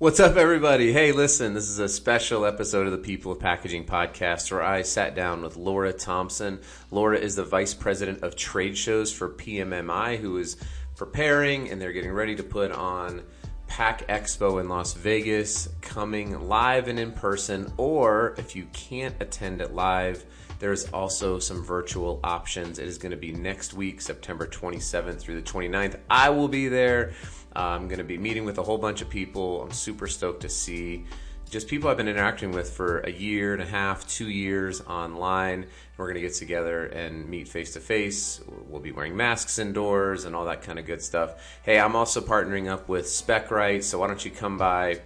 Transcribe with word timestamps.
What's 0.00 0.20
up, 0.20 0.36
everybody? 0.36 0.92
Hey, 0.92 1.10
listen, 1.10 1.54
this 1.54 1.68
is 1.68 1.80
a 1.80 1.88
special 1.88 2.46
episode 2.46 2.86
of 2.86 2.92
the 2.92 2.98
People 2.98 3.32
of 3.32 3.40
Packaging 3.40 3.84
podcast 3.84 4.48
where 4.52 4.62
I 4.62 4.82
sat 4.82 5.16
down 5.16 5.42
with 5.42 5.56
Laura 5.56 5.92
Thompson. 5.92 6.60
Laura 6.92 7.18
is 7.18 7.34
the 7.34 7.42
Vice 7.42 7.74
President 7.74 8.22
of 8.22 8.36
Trade 8.36 8.78
Shows 8.78 9.12
for 9.12 9.28
PMMI, 9.28 10.18
who 10.18 10.38
is 10.38 10.56
preparing 10.94 11.68
and 11.68 11.82
they're 11.82 11.90
getting 11.90 12.12
ready 12.12 12.36
to 12.36 12.44
put 12.44 12.70
on 12.70 13.24
Pack 13.66 14.06
Expo 14.06 14.60
in 14.60 14.68
Las 14.68 14.94
Vegas, 14.94 15.68
coming 15.80 16.46
live 16.48 16.86
and 16.86 17.00
in 17.00 17.10
person, 17.10 17.72
or 17.76 18.36
if 18.38 18.54
you 18.54 18.68
can't 18.72 19.16
attend 19.18 19.60
it 19.60 19.74
live, 19.74 20.24
there's 20.60 20.88
also 20.90 21.38
some 21.38 21.64
virtual 21.64 22.20
options. 22.22 22.78
It 22.78 22.86
is 22.86 22.98
going 22.98 23.10
to 23.10 23.16
be 23.16 23.32
next 23.32 23.74
week, 23.74 24.00
September 24.00 24.46
27th 24.46 25.20
through 25.20 25.40
the 25.40 25.42
29th. 25.42 25.98
I 26.08 26.30
will 26.30 26.48
be 26.48 26.68
there. 26.68 27.12
I'm 27.54 27.88
going 27.88 27.98
to 27.98 28.04
be 28.04 28.18
meeting 28.18 28.44
with 28.44 28.58
a 28.58 28.62
whole 28.62 28.78
bunch 28.78 29.02
of 29.02 29.08
people. 29.08 29.62
I'm 29.62 29.72
super 29.72 30.06
stoked 30.06 30.42
to 30.42 30.48
see 30.48 31.04
just 31.50 31.66
people 31.66 31.88
I've 31.88 31.96
been 31.96 32.08
interacting 32.08 32.52
with 32.52 32.70
for 32.70 32.98
a 33.00 33.10
year 33.10 33.54
and 33.54 33.62
a 33.62 33.66
half, 33.66 34.06
two 34.06 34.28
years 34.28 34.82
online. 34.82 35.66
We're 35.96 36.06
going 36.06 36.16
to 36.16 36.20
get 36.20 36.34
together 36.34 36.86
and 36.86 37.28
meet 37.28 37.48
face 37.48 37.72
to 37.72 37.80
face. 37.80 38.40
We'll 38.68 38.82
be 38.82 38.92
wearing 38.92 39.16
masks 39.16 39.58
indoors 39.58 40.24
and 40.24 40.36
all 40.36 40.44
that 40.44 40.62
kind 40.62 40.78
of 40.78 40.84
good 40.84 41.00
stuff. 41.00 41.58
Hey, 41.62 41.80
I'm 41.80 41.96
also 41.96 42.20
partnering 42.20 42.68
up 42.68 42.88
with 42.88 43.06
Specright, 43.06 43.82
so 43.82 43.98
why 43.98 44.08
don't 44.08 44.22
you 44.24 44.30
come 44.30 44.58
by? 44.58 45.00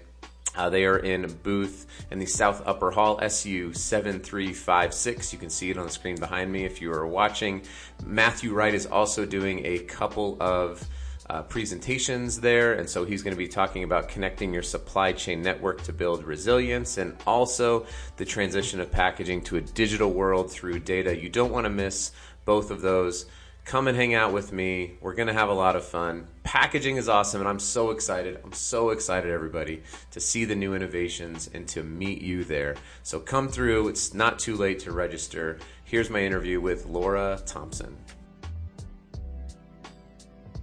Uh, 0.55 0.69
they 0.69 0.85
are 0.85 0.99
in 0.99 1.33
booth 1.43 1.87
in 2.11 2.19
the 2.19 2.27
South 2.27 2.63
Upper 2.67 2.91
Hall, 2.91 3.19
SU 3.23 3.73
7356. 3.73 5.33
You 5.33 5.39
can 5.39 5.49
see 5.49 5.71
it 5.71 5.79
on 5.79 5.87
the 5.87 5.93
screen 5.93 6.17
behind 6.17 6.53
me 6.53 6.65
if 6.65 6.83
you 6.83 6.93
are 6.93 7.07
watching. 7.07 7.63
Matthew 8.05 8.53
Wright 8.53 8.75
is 8.75 8.85
also 8.85 9.25
doing 9.25 9.65
a 9.65 9.79
couple 9.79 10.37
of 10.41 10.87
uh, 11.31 11.43
presentations 11.43 12.41
there. 12.41 12.75
And 12.75 12.89
so 12.89 13.05
he's 13.05 13.23
going 13.23 13.35
to 13.35 13.39
be 13.39 13.49
talking 13.49 13.85
about 13.85 14.09
connecting 14.09 14.53
your 14.53 14.63
supply 14.63 15.13
chain 15.13 15.43
network 15.43 15.83
to 15.85 15.93
build 15.93 16.25
resilience 16.25 16.99
and 16.99 17.17
also 17.27 17.87
the 18.17 18.25
transition 18.25 18.81
of 18.81 18.91
packaging 18.91 19.43
to 19.43 19.57
a 19.57 19.61
digital 19.61 20.11
world 20.11 20.51
through 20.51 20.81
data. 20.81 21.17
You 21.17 21.29
don't 21.29 21.53
want 21.53 21.65
to 21.65 21.71
miss 21.71 22.13
both 22.45 22.71
of 22.71 22.81
those. 22.81 23.27
Come 23.65 23.87
and 23.87 23.97
hang 23.97 24.13
out 24.13 24.33
with 24.33 24.53
me. 24.53 24.99
We're 25.01 25.15
going 25.15 25.29
to 25.29 25.35
have 25.35 25.49
a 25.49 25.55
lot 25.55 25.77
of 25.77 25.85
fun. 25.85 26.27
Packaging 26.43 26.97
is 26.97 27.09
awesome, 27.09 27.41
and 27.41 27.49
I'm 27.49 27.61
so 27.61 27.91
excited. 27.91 28.41
I'm 28.43 28.53
so 28.53 28.91
excited, 28.91 29.31
everybody, 29.31 29.85
to 30.11 30.19
see 30.19 30.45
the 30.45 30.57
new 30.57 30.75
innovations 30.75 31.49
and 31.55 31.69
to 31.69 31.85
meet 31.85 32.21
you 32.23 32.43
there. 32.43 32.75
So 33.05 33.21
come 33.21 33.49
through. 33.49 33.87
It's 33.87 34.15
not 34.15 34.41
too 34.41 34.57
late 34.57 34.81
to 34.81 34.91
register. 34.91 35.61
Here's 35.85 36.11
my 36.11 36.25
interview 36.25 36.61
with 36.61 36.87
Laura 36.87 37.41
Thompson 37.47 37.97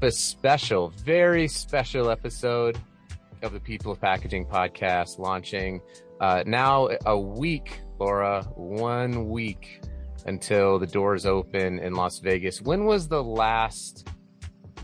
a 0.01 0.11
special, 0.11 0.89
very 1.03 1.47
special 1.47 2.09
episode 2.09 2.79
of 3.41 3.51
the 3.51 3.59
People 3.59 3.91
of 3.91 3.99
Packaging 3.99 4.45
podcast 4.45 5.19
launching 5.19 5.81
uh, 6.21 6.43
now 6.45 6.89
a 7.05 7.17
week, 7.17 7.81
Laura, 7.99 8.43
one 8.55 9.27
week 9.29 9.81
until 10.25 10.79
the 10.79 10.87
doors 10.87 11.25
open 11.25 11.79
in 11.79 11.93
Las 11.95 12.19
Vegas. 12.19 12.61
When 12.61 12.85
was 12.85 13.09
the 13.09 13.21
last 13.21 14.07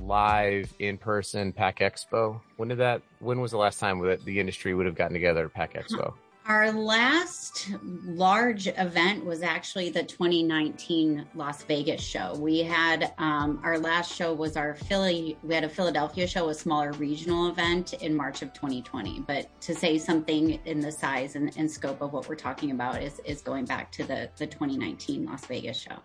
live 0.01 0.73
in 0.79 0.97
person 0.97 1.53
Pack 1.53 1.79
Expo? 1.79 2.41
When 2.57 2.67
did 2.67 2.79
that? 2.79 3.01
When 3.19 3.39
was 3.39 3.51
the 3.51 3.57
last 3.57 3.79
time 3.79 3.99
that 4.05 4.23
the 4.25 4.39
industry 4.39 4.73
would 4.73 4.85
have 4.85 4.95
gotten 4.95 5.13
together 5.13 5.45
at 5.45 5.53
Pack 5.53 5.75
Expo? 5.75 6.13
Our 6.47 6.71
last 6.71 7.71
large 8.03 8.67
event 8.67 9.25
was 9.25 9.41
actually 9.41 9.89
the 9.89 10.03
2019 10.03 11.25
Las 11.33 11.63
Vegas 11.63 12.01
show. 12.01 12.35
We 12.37 12.59
had 12.59 13.15
um, 13.17 13.59
our 13.63 13.79
last 13.79 14.13
show 14.13 14.31
was 14.31 14.55
our 14.55 14.75
Philly. 14.75 15.39
We 15.41 15.55
had 15.55 15.63
a 15.63 15.69
Philadelphia 15.69 16.27
show, 16.27 16.49
a 16.49 16.53
smaller 16.53 16.91
regional 16.93 17.47
event 17.47 17.93
in 17.93 18.13
March 18.13 18.43
of 18.43 18.53
2020. 18.53 19.21
But 19.21 19.59
to 19.61 19.73
say 19.73 19.97
something 19.97 20.59
in 20.65 20.81
the 20.81 20.91
size 20.91 21.35
and, 21.35 21.51
and 21.57 21.69
scope 21.69 21.99
of 22.01 22.13
what 22.13 22.29
we're 22.29 22.35
talking 22.35 22.69
about 22.69 23.01
is 23.01 23.19
is 23.25 23.41
going 23.41 23.65
back 23.65 23.91
to 23.93 24.03
the 24.03 24.29
the 24.37 24.45
2019 24.45 25.25
Las 25.25 25.47
Vegas 25.47 25.79
show. 25.79 25.97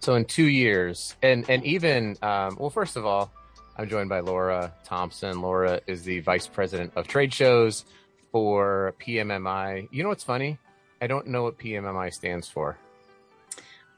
So 0.00 0.14
in 0.14 0.26
two 0.26 0.44
years, 0.44 1.16
and 1.22 1.48
and 1.48 1.64
even 1.64 2.18
um, 2.20 2.58
well, 2.60 2.68
first 2.68 2.96
of 2.96 3.06
all, 3.06 3.32
I'm 3.78 3.88
joined 3.88 4.10
by 4.10 4.20
Laura 4.20 4.74
Thompson. 4.84 5.40
Laura 5.40 5.80
is 5.86 6.02
the 6.02 6.20
vice 6.20 6.46
president 6.46 6.92
of 6.96 7.08
trade 7.08 7.32
shows 7.32 7.86
for 8.34 8.96
PMMI. 9.00 9.86
You 9.92 10.02
know 10.02 10.08
what's 10.08 10.24
funny? 10.24 10.58
I 11.00 11.06
don't 11.06 11.28
know 11.28 11.44
what 11.44 11.56
PMMI 11.56 12.12
stands 12.12 12.48
for. 12.48 12.76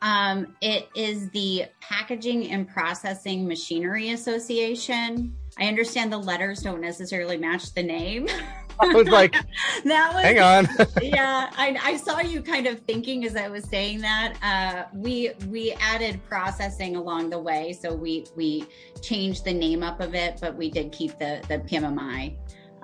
Um, 0.03 0.55
it 0.61 0.91
is 0.95 1.31
the 1.31 1.65
Packaging 1.81 2.51
and 2.51 2.69
Processing 2.69 3.49
Machinery 3.49 4.11
Association. 4.11 5.35
I 5.59 5.69
understand 5.69 6.13
the 6.13 6.19
letters 6.19 6.61
don't 6.61 6.83
necessarily 6.83 7.39
match 7.39 7.73
the 7.73 7.83
name. 7.83 8.29
I 8.79 8.93
was 8.93 9.09
like, 9.09 9.33
that 9.85 10.13
was, 10.13 10.23
hang 10.23 10.39
on. 10.39 10.69
yeah, 11.03 11.49
I, 11.57 11.79
I, 11.83 11.97
saw 11.97 12.21
you 12.21 12.43
kind 12.43 12.67
of 12.67 12.81
thinking 12.81 13.25
as 13.25 13.37
I 13.37 13.49
was 13.49 13.65
saying 13.65 14.03
that. 14.03 14.35
Uh, 14.43 14.85
we 14.93 15.31
we 15.49 15.73
added 15.81 16.21
processing 16.29 16.95
along 16.95 17.31
the 17.31 17.39
way, 17.39 17.73
so 17.73 17.95
we 17.95 18.27
we 18.37 18.67
changed 19.01 19.47
the 19.47 19.55
name 19.55 19.83
up 19.83 20.03
of 20.03 20.15
it, 20.15 20.37
but 20.43 20.55
we 20.55 20.71
did 20.71 20.93
keep 20.93 21.19
the 21.19 21.43
the 21.49 21.61
PMMI. 21.61 22.37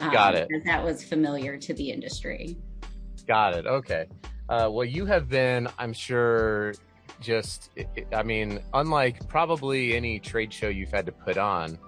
Um, 0.03 0.13
Got 0.13 0.35
it. 0.35 0.49
That 0.65 0.85
was 0.85 1.05
familiar 1.05 1.57
to 1.57 1.73
the 1.73 1.91
industry. 1.91 2.57
Got 3.29 3.55
it. 3.55 3.67
Okay. 3.67 4.07
Uh, 4.49 4.69
well, 4.71 4.85
you 4.85 5.07
have 5.07 5.29
been, 5.29 5.69
I'm 5.79 5.93
sure, 5.93 6.75
just, 7.21 7.71
I 8.13 8.25
mean, 8.25 8.59
unlike 8.75 9.29
probably 9.29 9.95
any 9.95 10.19
trade 10.19 10.53
show 10.53 10.69
you've 10.69 10.91
had 10.91 11.07
to 11.07 11.13
put 11.13 11.39
on, 11.39 11.79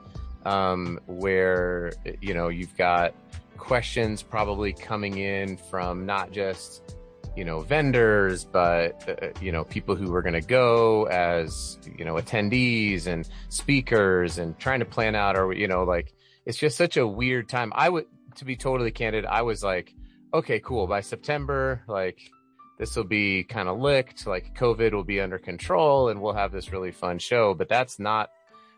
um, 0.46 1.00
where, 1.06 1.92
you 2.20 2.34
know, 2.34 2.48
you've 2.48 2.76
got 2.76 3.14
questions 3.58 4.22
probably 4.22 4.72
coming 4.72 5.18
in 5.18 5.56
from 5.56 6.06
not 6.06 6.30
just, 6.30 6.94
you 7.36 7.44
know, 7.44 7.60
vendors, 7.60 8.44
but, 8.44 9.08
uh, 9.08 9.30
you 9.40 9.50
know, 9.50 9.64
people 9.64 9.96
who 9.96 10.14
are 10.14 10.22
going 10.22 10.34
to 10.34 10.40
go 10.40 11.04
as, 11.06 11.78
you 11.98 12.04
know, 12.04 12.14
attendees 12.14 13.08
and 13.08 13.28
speakers 13.48 14.38
and 14.38 14.56
trying 14.60 14.78
to 14.78 14.86
plan 14.86 15.16
out 15.16 15.36
or, 15.36 15.52
you 15.52 15.66
know, 15.66 15.82
like, 15.82 16.13
it's 16.46 16.58
just 16.58 16.76
such 16.76 16.96
a 16.96 17.06
weird 17.06 17.48
time. 17.48 17.72
I 17.74 17.88
would, 17.88 18.06
to 18.36 18.44
be 18.44 18.56
totally 18.56 18.90
candid, 18.90 19.24
I 19.24 19.42
was 19.42 19.62
like, 19.62 19.94
okay, 20.32 20.60
cool. 20.60 20.86
By 20.86 21.00
September, 21.00 21.82
like 21.86 22.30
this 22.78 22.96
will 22.96 23.04
be 23.04 23.44
kind 23.44 23.68
of 23.68 23.78
licked. 23.78 24.26
Like 24.26 24.56
COVID 24.58 24.92
will 24.92 25.04
be 25.04 25.20
under 25.20 25.38
control, 25.38 26.08
and 26.08 26.20
we'll 26.20 26.34
have 26.34 26.52
this 26.52 26.72
really 26.72 26.92
fun 26.92 27.18
show. 27.18 27.54
But 27.54 27.68
that's 27.68 27.98
not. 27.98 28.30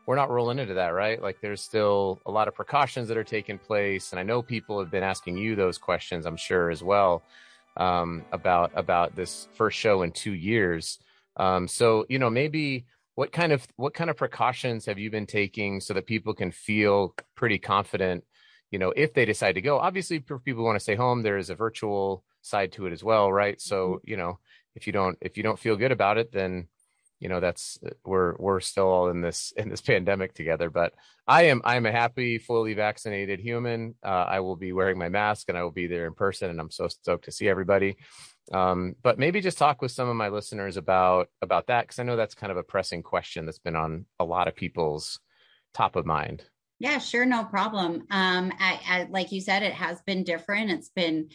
We're 0.07 0.17
not 0.17 0.31
rolling 0.31 0.61
into 0.61 0.75
that, 0.75 0.91
right? 0.91 1.21
Like 1.21 1.41
there's 1.41 1.61
still 1.61 2.21
a 2.27 2.31
lot 2.31 2.47
of 2.47 2.55
precautions 2.55 3.09
that 3.09 3.17
are 3.17 3.25
taking 3.25 3.59
place, 3.59 4.13
and 4.13 4.21
I 4.21 4.23
know 4.23 4.41
people 4.41 4.79
have 4.79 4.91
been 4.91 5.03
asking 5.03 5.37
you 5.37 5.57
those 5.57 5.79
questions. 5.79 6.27
I'm 6.27 6.37
sure 6.37 6.71
as 6.71 6.83
well 6.83 7.23
um, 7.77 8.25
about 8.33 8.71
about 8.75 9.17
this 9.17 9.49
first 9.55 9.79
show 9.79 10.03
in 10.03 10.13
two 10.13 10.35
years. 10.35 10.99
Um, 11.37 11.67
so 11.67 12.07
you 12.09 12.19
know 12.19 12.31
maybe 12.31 12.87
what 13.17 13.33
kind 13.33 13.51
of 13.51 13.67
what 13.77 13.95
kind 13.95 14.09
of 14.09 14.17
precautions 14.17 14.87
have 14.87 14.99
you 14.99 15.11
been 15.11 15.27
taking 15.27 15.81
so 15.81 15.95
that 15.95 16.07
people 16.07 16.35
can 16.35 16.53
feel 16.53 17.15
pretty 17.35 17.59
confident 17.59 18.23
you 18.71 18.79
know 18.79 18.93
if 18.95 19.13
they 19.13 19.25
decide 19.25 19.55
to 19.55 19.61
go? 19.61 19.79
Obviously 19.79 20.21
for 20.21 20.39
people 20.39 20.61
who 20.61 20.67
want 20.67 20.77
to 20.77 20.83
stay 20.83 20.95
home 20.95 21.23
there 21.23 21.39
is 21.39 21.51
a 21.51 21.57
virtual 21.57 22.23
side 22.43 22.73
to 22.73 22.87
it 22.87 22.93
as 22.93 23.03
well 23.03 23.33
right? 23.33 23.61
So 23.61 23.77
mm-hmm. 23.89 24.11
you 24.11 24.17
know 24.17 24.39
if 24.77 24.87
you 24.87 24.93
don't 24.93 25.19
if 25.21 25.37
you 25.37 25.43
don't 25.43 25.59
feel 25.59 25.77
good 25.77 25.93
about 25.93 26.19
it 26.19 26.31
then 26.31 26.69
you 27.19 27.31
know 27.31 27.41
that's 27.41 27.79
we're 28.05 28.37
we're 28.37 28.61
still 28.61 28.89
all 28.89 29.09
in 29.09 29.23
this 29.23 29.53
in 29.57 29.71
this 29.71 29.81
pandemic 29.81 30.35
together. 30.35 30.69
But 30.69 30.93
i 31.27 31.45
am 31.45 31.63
i 31.65 31.77
am 31.77 31.87
a 31.87 31.93
happy 31.93 32.37
fully 32.39 32.75
vaccinated 32.75 33.41
human. 33.41 33.95
Uh, 34.05 34.27
i 34.29 34.41
will 34.41 34.57
be 34.57 34.73
wearing 34.73 34.99
my 34.99 35.09
mask 35.09 35.49
and 35.49 35.57
i 35.57 35.63
will 35.63 35.71
be 35.71 35.87
there 35.87 36.07
in 36.07 36.13
person 36.13 36.51
and 36.51 36.61
i'm 36.61 36.71
so 36.71 36.89
stoked 36.89 37.25
to 37.25 37.33
see 37.33 37.49
everybody 37.49 37.97
um, 38.53 38.95
but 39.03 39.19
maybe 39.19 39.41
just 39.41 39.59
talk 39.59 39.83
with 39.83 39.91
some 39.91 40.09
of 40.09 40.17
my 40.17 40.29
listeners 40.29 40.77
about 40.77 41.29
about 41.43 41.67
that 41.67 41.83
because 41.83 41.99
I 41.99 42.05
know 42.05 42.17
that's 42.17 42.35
kind 42.35 42.51
of 42.51 42.57
a 42.57 42.63
pressing 42.63 43.03
question 43.03 43.45
that's 43.45 43.59
been 43.59 43.77
on 43.77 44.07
a 44.21 44.25
lot 44.25 44.49
of 44.49 44.55
people's 44.55 45.21
top 45.75 45.97
of 45.97 46.07
mind. 46.07 46.45
Yeah, 46.79 46.99
sure, 46.99 47.25
no 47.25 47.45
problem. 47.45 48.07
Um, 48.11 48.53
I, 48.61 48.81
I, 48.87 49.07
like 49.09 49.33
you 49.33 49.41
said, 49.41 49.63
it 49.63 49.73
has 49.73 50.01
been 50.03 50.25
different. 50.25 50.71
It's 50.71 50.91
been 50.91 51.31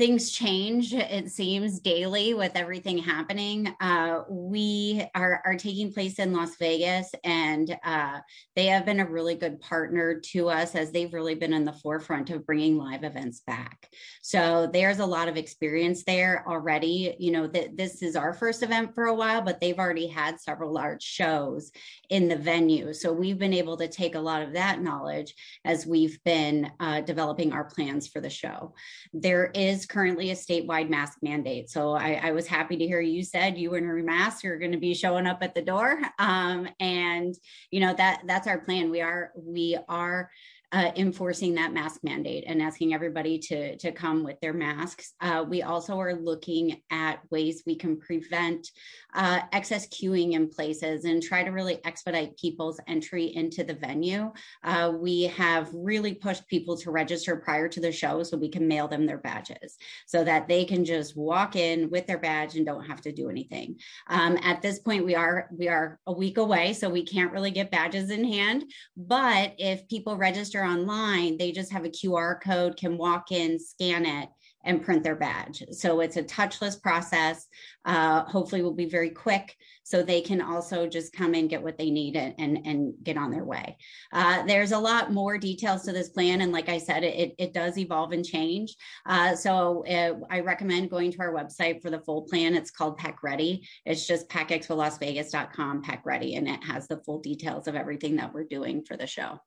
things 0.00 0.30
change 0.30 0.94
it 0.94 1.30
seems 1.30 1.78
daily 1.78 2.32
with 2.32 2.52
everything 2.54 2.96
happening. 2.96 3.70
Uh, 3.82 4.22
we 4.30 5.06
are, 5.14 5.42
are 5.44 5.56
taking 5.56 5.92
place 5.92 6.18
in 6.18 6.32
las 6.32 6.56
vegas 6.56 7.10
and 7.22 7.78
uh, 7.84 8.18
they 8.56 8.64
have 8.64 8.86
been 8.86 9.00
a 9.00 9.04
really 9.04 9.34
good 9.34 9.60
partner 9.60 10.18
to 10.18 10.48
us 10.48 10.74
as 10.74 10.90
they've 10.90 11.12
really 11.12 11.34
been 11.34 11.52
in 11.52 11.66
the 11.66 11.72
forefront 11.74 12.30
of 12.30 12.46
bringing 12.46 12.78
live 12.78 13.04
events 13.04 13.40
back. 13.46 13.90
So 14.22 14.70
there's 14.72 15.00
a 15.00 15.04
lot 15.06 15.28
of 15.28 15.36
experience 15.36 16.02
there 16.04 16.44
already. 16.48 17.14
You 17.18 17.32
know 17.32 17.46
that 17.48 17.76
this 17.76 18.00
is 18.00 18.16
our 18.16 18.32
first 18.32 18.62
event 18.62 18.94
for 18.94 19.04
a 19.04 19.14
while 19.14 19.42
but 19.42 19.60
they've 19.60 19.78
already 19.78 20.06
had 20.06 20.40
several 20.40 20.72
large 20.72 21.02
shows 21.02 21.70
in 22.08 22.26
the 22.26 22.36
venue. 22.36 22.94
So 22.94 23.12
we've 23.12 23.38
been 23.38 23.52
able 23.52 23.76
to 23.76 23.86
take 23.86 24.14
a 24.14 24.20
lot 24.20 24.40
of 24.40 24.54
that 24.54 24.80
knowledge 24.80 25.34
as 25.66 25.86
we've 25.86 26.18
been 26.24 26.72
uh, 26.80 27.02
developing 27.02 27.52
our 27.52 27.64
plans 27.64 28.08
for 28.08 28.22
the 28.22 28.30
show. 28.30 28.72
There 29.12 29.50
is 29.54 29.89
currently 29.90 30.30
a 30.30 30.34
statewide 30.34 30.88
mask 30.88 31.18
mandate. 31.20 31.68
So 31.68 31.92
I, 31.92 32.20
I 32.22 32.30
was 32.30 32.46
happy 32.46 32.76
to 32.76 32.86
hear 32.86 33.00
you 33.00 33.24
said 33.24 33.58
you 33.58 33.74
and 33.74 33.84
your 33.84 34.02
mask 34.02 34.44
are 34.44 34.58
going 34.58 34.72
to 34.72 34.78
be 34.78 34.94
showing 34.94 35.26
up 35.26 35.42
at 35.42 35.54
the 35.54 35.62
door. 35.62 36.00
Um, 36.18 36.68
and 36.78 37.34
you 37.70 37.80
know 37.80 37.92
that 37.94 38.22
that's 38.26 38.46
our 38.46 38.58
plan. 38.58 38.90
We 38.90 39.00
are 39.00 39.32
we 39.36 39.76
are 39.88 40.30
uh, 40.72 40.92
enforcing 40.96 41.54
that 41.54 41.72
mask 41.72 42.00
mandate 42.02 42.44
and 42.46 42.62
asking 42.62 42.94
everybody 42.94 43.38
to, 43.38 43.76
to 43.76 43.90
come 43.90 44.22
with 44.22 44.38
their 44.40 44.52
masks. 44.52 45.14
Uh, 45.20 45.44
we 45.48 45.62
also 45.62 45.98
are 45.98 46.14
looking 46.14 46.80
at 46.90 47.20
ways 47.30 47.62
we 47.66 47.74
can 47.74 47.98
prevent 47.98 48.68
uh, 49.14 49.40
excess 49.52 49.88
queuing 49.88 50.32
in 50.34 50.48
places 50.48 51.04
and 51.04 51.22
try 51.22 51.42
to 51.42 51.50
really 51.50 51.84
expedite 51.84 52.36
people's 52.38 52.80
entry 52.86 53.34
into 53.34 53.64
the 53.64 53.74
venue. 53.74 54.32
Uh, 54.62 54.92
we 54.96 55.24
have 55.24 55.68
really 55.74 56.14
pushed 56.14 56.46
people 56.46 56.76
to 56.76 56.90
register 56.92 57.36
prior 57.36 57.68
to 57.68 57.80
the 57.80 57.90
show 57.90 58.22
so 58.22 58.36
we 58.36 58.48
can 58.48 58.68
mail 58.68 58.86
them 58.86 59.06
their 59.06 59.18
badges 59.18 59.76
so 60.06 60.22
that 60.22 60.46
they 60.46 60.64
can 60.64 60.84
just 60.84 61.16
walk 61.16 61.56
in 61.56 61.90
with 61.90 62.06
their 62.06 62.18
badge 62.18 62.54
and 62.54 62.64
don't 62.64 62.86
have 62.86 63.00
to 63.00 63.12
do 63.12 63.28
anything. 63.28 63.76
Um, 64.08 64.38
at 64.42 64.62
this 64.62 64.78
point, 64.78 65.04
we 65.04 65.16
are 65.16 65.48
we 65.50 65.68
are 65.68 65.98
a 66.06 66.12
week 66.12 66.38
away, 66.38 66.72
so 66.74 66.88
we 66.88 67.04
can't 67.04 67.32
really 67.32 67.50
get 67.50 67.70
badges 67.70 68.10
in 68.10 68.24
hand. 68.24 68.64
But 68.96 69.54
if 69.58 69.88
people 69.88 70.16
register 70.16 70.59
online, 70.64 71.36
they 71.38 71.52
just 71.52 71.72
have 71.72 71.84
a 71.84 71.90
QR 71.90 72.40
code, 72.40 72.76
can 72.76 72.96
walk 72.96 73.32
in, 73.32 73.58
scan 73.58 74.06
it, 74.06 74.28
and 74.64 74.82
print 74.82 75.02
their 75.02 75.16
badge. 75.16 75.62
So 75.72 76.00
it's 76.00 76.16
a 76.16 76.22
touchless 76.22 76.80
process. 76.80 77.46
Uh, 77.84 78.24
hopefully, 78.24 78.62
will 78.62 78.74
be 78.74 78.88
very 78.88 79.10
quick, 79.10 79.56
so 79.84 80.02
they 80.02 80.20
can 80.20 80.40
also 80.42 80.86
just 80.86 81.12
come 81.12 81.34
and 81.34 81.48
get 81.48 81.62
what 81.62 81.78
they 81.78 81.90
need 81.90 82.16
and 82.16 82.34
and, 82.38 82.66
and 82.66 82.94
get 83.02 83.16
on 83.16 83.30
their 83.30 83.44
way. 83.44 83.76
Uh, 84.12 84.44
there's 84.44 84.72
a 84.72 84.78
lot 84.78 85.12
more 85.12 85.38
details 85.38 85.82
to 85.82 85.92
this 85.92 86.10
plan, 86.10 86.42
and 86.42 86.52
like 86.52 86.68
I 86.68 86.78
said, 86.78 87.04
it 87.04 87.34
it 87.38 87.54
does 87.54 87.78
evolve 87.78 88.12
and 88.12 88.24
change. 88.24 88.76
Uh, 89.06 89.34
so 89.34 89.84
uh, 89.86 90.14
I 90.30 90.40
recommend 90.40 90.90
going 90.90 91.12
to 91.12 91.20
our 91.20 91.32
website 91.32 91.80
for 91.80 91.90
the 91.90 92.00
full 92.00 92.22
plan. 92.22 92.54
It's 92.54 92.70
called 92.70 92.98
Pack 92.98 93.22
Ready. 93.22 93.66
It's 93.86 94.06
just 94.06 94.28
packexpolasvegas.com, 94.28 95.82
Pack 95.82 96.04
Ready, 96.04 96.34
and 96.34 96.48
it 96.48 96.62
has 96.64 96.86
the 96.86 96.98
full 96.98 97.20
details 97.20 97.66
of 97.66 97.74
everything 97.74 98.16
that 98.16 98.34
we're 98.34 98.44
doing 98.44 98.84
for 98.84 98.96
the 98.96 99.06
show. 99.06 99.38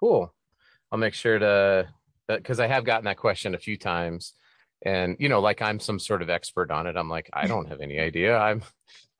Cool. 0.00 0.32
I'll 0.90 0.98
make 0.98 1.14
sure 1.14 1.38
to 1.38 1.88
because 2.28 2.60
I 2.60 2.66
have 2.66 2.84
gotten 2.84 3.06
that 3.06 3.16
question 3.16 3.54
a 3.54 3.58
few 3.58 3.76
times, 3.76 4.34
and 4.82 5.16
you 5.18 5.28
know, 5.28 5.40
like 5.40 5.62
I'm 5.62 5.80
some 5.80 5.98
sort 5.98 6.22
of 6.22 6.30
expert 6.30 6.70
on 6.70 6.86
it. 6.86 6.96
I'm 6.96 7.08
like, 7.08 7.30
I 7.32 7.46
don't 7.46 7.68
have 7.68 7.80
any 7.80 7.98
idea. 7.98 8.36
I'm, 8.36 8.62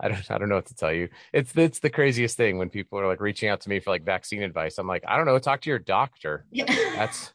I 0.00 0.08
don't, 0.08 0.30
I 0.30 0.38
don't 0.38 0.48
know 0.48 0.56
what 0.56 0.66
to 0.66 0.74
tell 0.74 0.92
you. 0.92 1.08
It's 1.32 1.56
it's 1.56 1.80
the 1.80 1.90
craziest 1.90 2.36
thing 2.36 2.58
when 2.58 2.70
people 2.70 2.98
are 2.98 3.06
like 3.06 3.20
reaching 3.20 3.48
out 3.48 3.60
to 3.62 3.68
me 3.68 3.80
for 3.80 3.90
like 3.90 4.04
vaccine 4.04 4.42
advice. 4.42 4.78
I'm 4.78 4.86
like, 4.86 5.04
I 5.06 5.16
don't 5.16 5.26
know. 5.26 5.38
Talk 5.38 5.62
to 5.62 5.70
your 5.70 5.78
doctor. 5.78 6.44
That's 6.52 7.32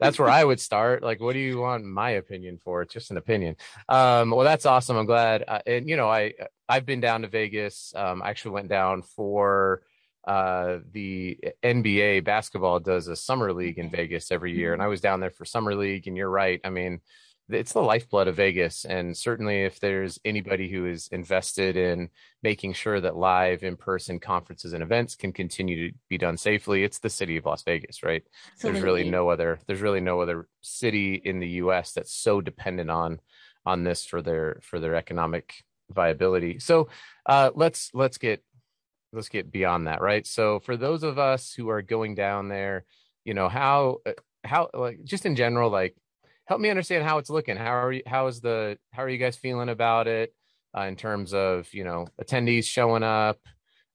that's 0.00 0.18
where 0.18 0.28
I 0.28 0.44
would 0.44 0.60
start. 0.60 1.02
Like, 1.02 1.20
what 1.20 1.32
do 1.32 1.38
you 1.38 1.60
want 1.60 1.84
my 1.84 2.10
opinion 2.10 2.58
for? 2.58 2.82
It's 2.82 2.92
just 2.92 3.10
an 3.10 3.16
opinion. 3.16 3.56
Um, 3.88 4.30
well, 4.30 4.44
that's 4.44 4.66
awesome. 4.66 4.96
I'm 4.96 5.06
glad. 5.06 5.44
Uh, 5.46 5.60
and 5.66 5.88
you 5.88 5.96
know, 5.96 6.10
I 6.10 6.34
I've 6.68 6.86
been 6.86 7.00
down 7.00 7.22
to 7.22 7.28
Vegas. 7.28 7.92
Um, 7.96 8.22
I 8.22 8.30
actually 8.30 8.52
went 8.52 8.68
down 8.68 9.02
for 9.02 9.82
uh, 10.26 10.78
the 10.92 11.38
NBA 11.62 12.24
basketball 12.24 12.80
does 12.80 13.08
a 13.08 13.16
summer 13.16 13.52
league 13.52 13.78
in 13.78 13.90
Vegas 13.90 14.30
every 14.30 14.56
year, 14.56 14.72
and 14.72 14.82
I 14.82 14.86
was 14.86 15.00
down 15.00 15.20
there 15.20 15.30
for 15.30 15.44
summer 15.44 15.74
league. 15.74 16.06
And 16.06 16.16
you're 16.16 16.30
right. 16.30 16.60
I 16.64 16.70
mean, 16.70 17.00
it's 17.48 17.74
the 17.74 17.82
lifeblood 17.82 18.26
of 18.26 18.36
Vegas, 18.36 18.86
and 18.86 19.14
certainly 19.14 19.64
if 19.64 19.78
there's 19.78 20.18
anybody 20.24 20.70
who 20.70 20.86
is 20.86 21.08
invested 21.08 21.76
in 21.76 22.08
making 22.42 22.72
sure 22.72 23.00
that 23.00 23.16
live 23.16 23.62
in-person 23.62 24.18
conferences 24.18 24.72
and 24.72 24.82
events 24.82 25.14
can 25.14 25.30
continue 25.30 25.90
to 25.90 25.98
be 26.08 26.16
done 26.16 26.38
safely, 26.38 26.84
it's 26.84 27.00
the 27.00 27.10
city 27.10 27.36
of 27.36 27.44
Las 27.44 27.62
Vegas, 27.62 28.02
right? 28.02 28.22
Absolutely. 28.54 28.80
There's 28.80 28.84
really 28.84 29.10
no 29.10 29.28
other. 29.28 29.58
There's 29.66 29.82
really 29.82 30.00
no 30.00 30.20
other 30.20 30.48
city 30.62 31.20
in 31.22 31.38
the 31.38 31.48
U.S. 31.48 31.92
that's 31.92 32.14
so 32.14 32.40
dependent 32.40 32.90
on 32.90 33.20
on 33.66 33.84
this 33.84 34.06
for 34.06 34.22
their 34.22 34.60
for 34.62 34.80
their 34.80 34.94
economic 34.94 35.64
viability. 35.90 36.58
So 36.58 36.88
uh, 37.26 37.50
let's 37.54 37.90
let's 37.92 38.18
get 38.18 38.42
let's 39.14 39.28
get 39.28 39.50
beyond 39.50 39.86
that, 39.86 40.00
right? 40.00 40.26
So 40.26 40.60
for 40.60 40.76
those 40.76 41.02
of 41.02 41.18
us 41.18 41.52
who 41.52 41.68
are 41.68 41.82
going 41.82 42.14
down 42.14 42.48
there, 42.48 42.84
you 43.24 43.34
know, 43.34 43.48
how 43.48 43.98
uh, 44.06 44.12
how 44.44 44.70
like 44.74 45.02
just 45.04 45.26
in 45.26 45.36
general, 45.36 45.70
like 45.70 45.96
help 46.46 46.60
me 46.60 46.70
understand 46.70 47.04
how 47.04 47.18
it's 47.18 47.30
looking. 47.30 47.56
How 47.56 47.84
are 47.84 47.92
you 47.92 48.02
how 48.06 48.26
is 48.26 48.40
the 48.40 48.78
how 48.92 49.02
are 49.02 49.08
you 49.08 49.18
guys 49.18 49.36
feeling 49.36 49.68
about 49.68 50.06
it 50.06 50.34
uh, 50.76 50.82
in 50.82 50.96
terms 50.96 51.32
of, 51.32 51.72
you 51.72 51.84
know, 51.84 52.06
attendees 52.20 52.64
showing 52.64 53.02
up, 53.02 53.38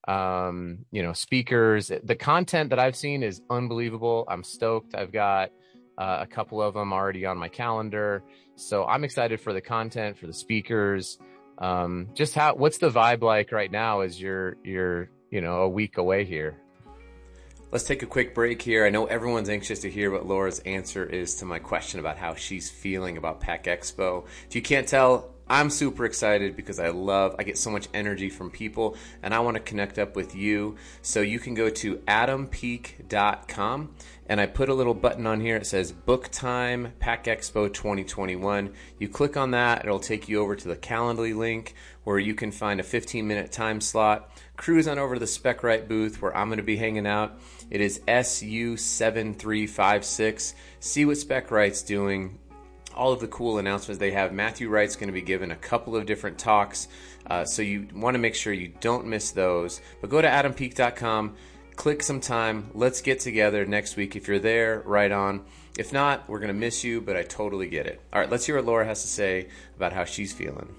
um, 0.07 0.85
you 0.91 1.03
know, 1.03 1.13
speakers. 1.13 1.91
The 2.03 2.15
content 2.15 2.69
that 2.69 2.79
I've 2.79 2.95
seen 2.95 3.21
is 3.23 3.41
unbelievable. 3.49 4.25
I'm 4.27 4.43
stoked. 4.43 4.95
I've 4.95 5.11
got 5.11 5.51
uh, 5.97 6.19
a 6.21 6.27
couple 6.27 6.61
of 6.61 6.73
them 6.73 6.93
already 6.93 7.25
on 7.25 7.37
my 7.37 7.49
calendar. 7.49 8.23
So 8.55 8.85
I'm 8.85 9.03
excited 9.03 9.41
for 9.41 9.53
the 9.53 9.61
content, 9.61 10.17
for 10.17 10.27
the 10.27 10.33
speakers 10.33 11.19
um, 11.59 12.09
just 12.13 12.33
how 12.33 12.55
what's 12.55 12.77
the 12.77 12.89
vibe 12.89 13.21
like 13.21 13.51
right 13.51 13.71
now 13.71 13.99
as 13.99 14.19
you're 14.19 14.57
you're 14.63 15.09
you 15.29 15.41
know 15.41 15.61
a 15.61 15.69
week 15.69 15.97
away 15.97 16.25
here? 16.25 16.57
Let's 17.71 17.83
take 17.83 18.01
a 18.01 18.07
quick 18.07 18.33
break 18.33 18.61
here. 18.61 18.83
I 18.83 18.89
know 18.89 19.05
everyone's 19.05 19.49
anxious 19.49 19.81
to 19.81 19.91
hear 19.91 20.09
what 20.09 20.25
laura's 20.25 20.57
answer 20.59 21.05
is 21.05 21.35
to 21.35 21.45
my 21.45 21.59
question 21.59 21.99
about 21.99 22.17
how 22.17 22.33
she's 22.33 22.71
feeling 22.71 23.17
about 23.17 23.39
pack 23.39 23.65
expo. 23.65 24.25
If 24.47 24.55
you 24.55 24.63
can't 24.63 24.87
tell 24.87 25.35
I'm 25.49 25.71
super 25.71 26.05
excited 26.05 26.55
because 26.55 26.79
I 26.79 26.89
love, 26.89 27.35
I 27.39 27.43
get 27.43 27.57
so 27.57 27.71
much 27.71 27.87
energy 27.91 28.29
from 28.29 28.51
people 28.51 28.95
and 29.23 29.33
I 29.33 29.39
want 29.39 29.57
to 29.57 29.63
connect 29.63 29.97
up 29.97 30.15
with 30.15 30.35
you. 30.35 30.75
So 31.01 31.21
you 31.21 31.39
can 31.39 31.55
go 31.55 31.71
to 31.71 31.95
adampeek.com 32.07 33.95
and 34.27 34.39
I 34.39 34.45
put 34.45 34.69
a 34.69 34.75
little 34.75 34.93
button 34.93 35.25
on 35.25 35.41
here. 35.41 35.55
It 35.55 35.65
says 35.65 35.91
Book 35.91 36.29
Time 36.29 36.93
Pack 36.99 37.23
Expo 37.23 37.73
2021. 37.73 38.71
You 38.99 39.09
click 39.09 39.35
on 39.37 39.49
that, 39.51 39.85
it'll 39.85 39.99
take 39.99 40.29
you 40.29 40.39
over 40.39 40.55
to 40.55 40.67
the 40.67 40.75
Calendly 40.75 41.35
link 41.35 41.73
where 42.03 42.19
you 42.19 42.35
can 42.35 42.51
find 42.51 42.79
a 42.79 42.83
15 42.83 43.27
minute 43.27 43.51
time 43.51 43.81
slot. 43.81 44.29
Cruise 44.55 44.87
on 44.87 44.99
over 44.99 45.15
to 45.15 45.19
the 45.19 45.25
Specright 45.25 45.87
booth 45.87 46.21
where 46.21 46.37
I'm 46.37 46.49
going 46.49 46.57
to 46.57 46.63
be 46.63 46.77
hanging 46.77 47.07
out. 47.07 47.39
It 47.71 47.81
is 47.81 48.01
SU7356. 48.07 50.53
See 50.79 51.05
what 51.05 51.17
Specright's 51.17 51.81
doing 51.81 52.37
all 52.99 53.13
of 53.13 53.21
the 53.21 53.27
cool 53.27 53.59
announcements 53.59 53.97
they 53.97 54.11
have. 54.11 54.33
Matthew 54.33 54.67
Wright's 54.67 54.97
going 54.97 55.07
to 55.07 55.13
be 55.13 55.21
giving 55.21 55.51
a 55.51 55.55
couple 55.55 55.95
of 55.95 56.05
different 56.05 56.37
talks, 56.37 56.89
uh, 57.27 57.45
so 57.45 57.61
you 57.61 57.87
want 57.95 58.15
to 58.15 58.19
make 58.19 58.35
sure 58.35 58.51
you 58.51 58.73
don't 58.81 59.07
miss 59.07 59.31
those. 59.31 59.79
But 60.01 60.09
go 60.09 60.21
to 60.21 60.27
adampeek.com, 60.27 61.35
click 61.77 62.03
some 62.03 62.19
time. 62.19 62.69
Let's 62.73 62.99
get 62.99 63.21
together 63.21 63.65
next 63.65 63.95
week. 63.95 64.17
If 64.17 64.27
you're 64.27 64.37
there, 64.37 64.83
right 64.85 65.11
on. 65.13 65.45
If 65.77 65.93
not, 65.93 66.27
we're 66.27 66.39
going 66.39 66.49
to 66.49 66.53
miss 66.53 66.83
you, 66.83 66.99
but 66.99 67.15
I 67.15 67.23
totally 67.23 67.69
get 67.69 67.87
it. 67.87 68.01
All 68.11 68.19
right, 68.19 68.29
let's 68.29 68.45
hear 68.45 68.57
what 68.57 68.65
Laura 68.65 68.85
has 68.85 69.01
to 69.03 69.07
say 69.07 69.47
about 69.77 69.93
how 69.93 70.03
she's 70.03 70.33
feeling. 70.33 70.75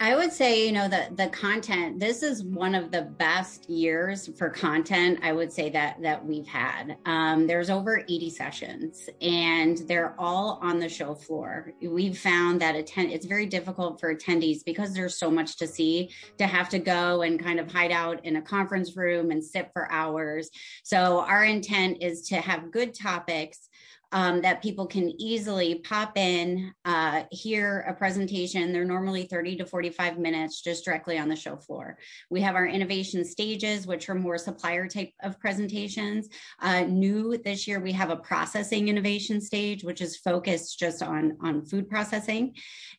I 0.00 0.16
would 0.16 0.32
say, 0.32 0.66
you 0.66 0.72
know, 0.72 0.88
the 0.88 1.08
the 1.14 1.28
content. 1.28 2.00
This 2.00 2.22
is 2.22 2.42
one 2.42 2.74
of 2.74 2.90
the 2.90 3.02
best 3.02 3.68
years 3.70 4.28
for 4.36 4.50
content. 4.50 5.20
I 5.22 5.32
would 5.32 5.52
say 5.52 5.70
that 5.70 6.00
that 6.02 6.24
we've 6.24 6.46
had. 6.46 6.96
Um, 7.06 7.46
there's 7.46 7.70
over 7.70 8.00
80 8.08 8.30
sessions, 8.30 9.08
and 9.20 9.78
they're 9.86 10.14
all 10.18 10.58
on 10.62 10.78
the 10.78 10.88
show 10.88 11.14
floor. 11.14 11.72
We've 11.80 12.18
found 12.18 12.60
that 12.60 12.74
attend. 12.74 13.12
It's 13.12 13.26
very 13.26 13.46
difficult 13.46 14.00
for 14.00 14.14
attendees 14.14 14.64
because 14.64 14.92
there's 14.92 15.18
so 15.18 15.30
much 15.30 15.56
to 15.58 15.66
see 15.66 16.10
to 16.38 16.46
have 16.46 16.68
to 16.70 16.78
go 16.78 17.22
and 17.22 17.42
kind 17.42 17.60
of 17.60 17.70
hide 17.70 17.92
out 17.92 18.24
in 18.24 18.36
a 18.36 18.42
conference 18.42 18.96
room 18.96 19.30
and 19.30 19.44
sit 19.44 19.70
for 19.72 19.90
hours. 19.92 20.50
So 20.82 21.20
our 21.20 21.44
intent 21.44 22.02
is 22.02 22.28
to 22.28 22.36
have 22.36 22.72
good 22.72 22.94
topics 22.94 23.68
um, 24.12 24.40
that 24.42 24.62
people 24.62 24.86
can 24.86 25.12
easily 25.20 25.76
pop 25.76 26.16
in, 26.16 26.72
uh, 26.84 27.24
hear 27.30 27.80
a 27.88 27.94
presentation. 27.94 28.72
They're 28.72 28.84
normally 28.84 29.24
30 29.24 29.56
to 29.56 29.66
45 29.66 30.18
minutes 30.18 30.62
just 30.62 30.84
directly 30.84 31.18
on 31.18 31.28
the 31.28 31.36
show 31.36 31.56
floor. 31.56 31.98
We 32.30 32.40
have 32.42 32.54
our 32.54 32.66
innovation 32.66 33.24
stages, 33.24 33.86
which 33.86 34.08
are 34.08 34.14
more 34.14 34.38
supplier 34.38 34.88
type 34.88 35.10
of 35.22 35.38
presentations. 35.40 36.28
Uh, 36.60 36.82
new 36.82 37.36
this 37.38 37.66
year, 37.66 37.80
we 37.80 37.92
have 37.92 38.10
a 38.10 38.16
processing 38.16 38.88
innovation 38.88 39.40
stage, 39.40 39.82
which 39.82 40.00
is 40.00 40.16
focused 40.16 40.78
just 40.78 41.02
on, 41.02 41.36
on 41.40 41.64
food 41.64 41.88
processing. 41.88 42.54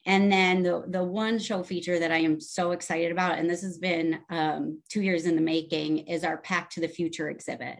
And 0.05 0.31
then 0.31 0.63
the, 0.63 0.83
the 0.87 1.03
one 1.03 1.39
show 1.39 1.63
feature 1.63 1.99
that 1.99 2.11
I 2.11 2.19
am 2.19 2.39
so 2.39 2.71
excited 2.71 3.11
about, 3.11 3.39
and 3.39 3.49
this 3.49 3.61
has 3.61 3.77
been 3.77 4.19
um, 4.29 4.81
two 4.89 5.01
years 5.01 5.25
in 5.25 5.35
the 5.35 5.41
making, 5.41 5.99
is 5.99 6.23
our 6.23 6.37
Pack 6.37 6.69
to 6.71 6.81
the 6.81 6.87
Future 6.87 7.29
exhibit, 7.29 7.79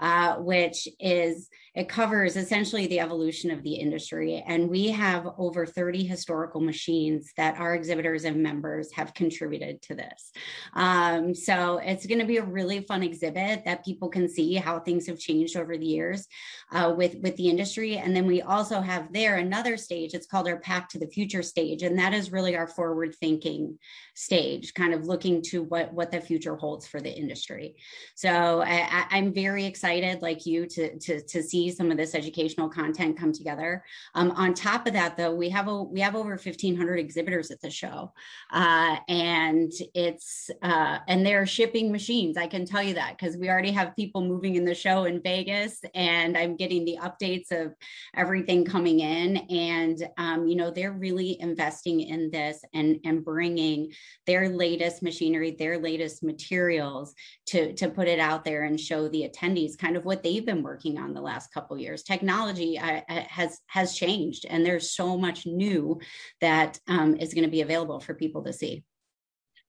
uh, 0.00 0.36
which 0.36 0.88
is, 1.00 1.48
it 1.74 1.88
covers 1.88 2.36
essentially 2.36 2.86
the 2.86 3.00
evolution 3.00 3.50
of 3.50 3.62
the 3.62 3.74
industry. 3.74 4.42
And 4.46 4.68
we 4.68 4.88
have 4.88 5.28
over 5.38 5.66
30 5.66 6.04
historical 6.04 6.60
machines 6.60 7.32
that 7.36 7.58
our 7.58 7.74
exhibitors 7.74 8.24
and 8.24 8.42
members 8.42 8.92
have 8.92 9.14
contributed 9.14 9.82
to 9.82 9.94
this. 9.94 10.32
Um, 10.74 11.34
so 11.34 11.78
it's 11.78 12.06
going 12.06 12.20
to 12.20 12.26
be 12.26 12.38
a 12.38 12.44
really 12.44 12.80
fun 12.80 13.02
exhibit 13.02 13.64
that 13.64 13.84
people 13.84 14.08
can 14.08 14.28
see 14.28 14.54
how 14.54 14.80
things 14.80 15.06
have 15.06 15.18
changed 15.18 15.56
over 15.56 15.76
the 15.76 15.86
years 15.86 16.26
uh, 16.72 16.92
with, 16.96 17.16
with 17.22 17.36
the 17.36 17.48
industry. 17.48 17.96
And 17.96 18.14
then 18.14 18.26
we 18.26 18.42
also 18.42 18.80
have 18.80 19.12
there 19.12 19.36
another 19.36 19.76
stage, 19.76 20.14
it's 20.14 20.26
called 20.26 20.48
our 20.48 20.58
Pack 20.58 20.88
to 20.90 20.98
the 20.98 21.06
Future 21.06 21.42
stage 21.42 21.82
and 21.82 21.98
that 21.98 22.14
is 22.14 22.30
really 22.30 22.56
our 22.56 22.68
forward 22.68 23.14
thinking 23.18 23.78
stage 24.14 24.74
kind 24.74 24.94
of 24.94 25.06
looking 25.06 25.42
to 25.42 25.62
what 25.62 25.92
what 25.92 26.10
the 26.10 26.20
future 26.20 26.56
holds 26.56 26.86
for 26.86 27.00
the 27.00 27.10
industry 27.10 27.76
so 28.14 28.62
I, 28.62 29.06
am 29.10 29.32
very 29.32 29.57
very 29.58 29.66
excited, 29.66 30.22
like 30.22 30.46
you, 30.46 30.66
to 30.66 30.98
to 31.00 31.20
to 31.20 31.42
see 31.42 31.70
some 31.70 31.90
of 31.90 31.96
this 31.96 32.14
educational 32.14 32.68
content 32.68 33.18
come 33.18 33.32
together. 33.32 33.82
Um, 34.14 34.30
on 34.32 34.54
top 34.54 34.86
of 34.86 34.92
that, 34.92 35.16
though, 35.16 35.34
we 35.34 35.48
have 35.48 35.66
a 35.66 35.82
we 35.82 36.00
have 36.00 36.14
over 36.14 36.38
fifteen 36.38 36.76
hundred 36.76 37.00
exhibitors 37.00 37.50
at 37.50 37.60
the 37.60 37.70
show, 37.70 38.12
uh, 38.52 38.96
and 39.08 39.72
it's 39.94 40.48
uh, 40.62 40.98
and 41.08 41.26
they're 41.26 41.44
shipping 41.44 41.90
machines. 41.90 42.36
I 42.36 42.46
can 42.46 42.64
tell 42.64 42.82
you 42.82 42.94
that 42.94 43.18
because 43.18 43.36
we 43.36 43.48
already 43.48 43.72
have 43.72 43.96
people 43.96 44.20
moving 44.20 44.54
in 44.54 44.64
the 44.64 44.74
show 44.74 45.04
in 45.04 45.20
Vegas, 45.22 45.80
and 45.92 46.38
I'm 46.38 46.54
getting 46.54 46.84
the 46.84 46.98
updates 47.02 47.50
of 47.50 47.74
everything 48.16 48.64
coming 48.64 49.00
in, 49.00 49.38
and 49.38 50.08
um, 50.18 50.46
you 50.46 50.54
know 50.54 50.70
they're 50.70 50.92
really 50.92 51.40
investing 51.40 52.00
in 52.00 52.30
this 52.30 52.62
and 52.74 53.00
and 53.04 53.24
bringing 53.24 53.92
their 54.24 54.48
latest 54.48 55.02
machinery, 55.02 55.56
their 55.58 55.78
latest 55.78 56.22
materials 56.22 57.12
to 57.46 57.72
to 57.74 57.90
put 57.90 58.06
it 58.06 58.20
out 58.20 58.44
there 58.44 58.62
and 58.62 58.78
show 58.78 59.08
the 59.08 59.24
attendees 59.48 59.78
kind 59.78 59.96
of 59.96 60.04
what 60.04 60.22
they've 60.22 60.44
been 60.44 60.62
working 60.62 60.98
on 60.98 61.14
the 61.14 61.20
last 61.20 61.52
couple 61.52 61.78
years. 61.78 62.02
Technology 62.02 62.76
has 62.76 63.60
has 63.66 63.94
changed, 63.94 64.46
and 64.48 64.64
there's 64.64 64.90
so 64.90 65.16
much 65.16 65.46
new 65.46 66.00
that 66.40 66.78
um, 66.88 67.16
is 67.16 67.34
going 67.34 67.44
to 67.44 67.50
be 67.50 67.62
available 67.62 68.00
for 68.00 68.14
people 68.14 68.44
to 68.44 68.52
see. 68.52 68.84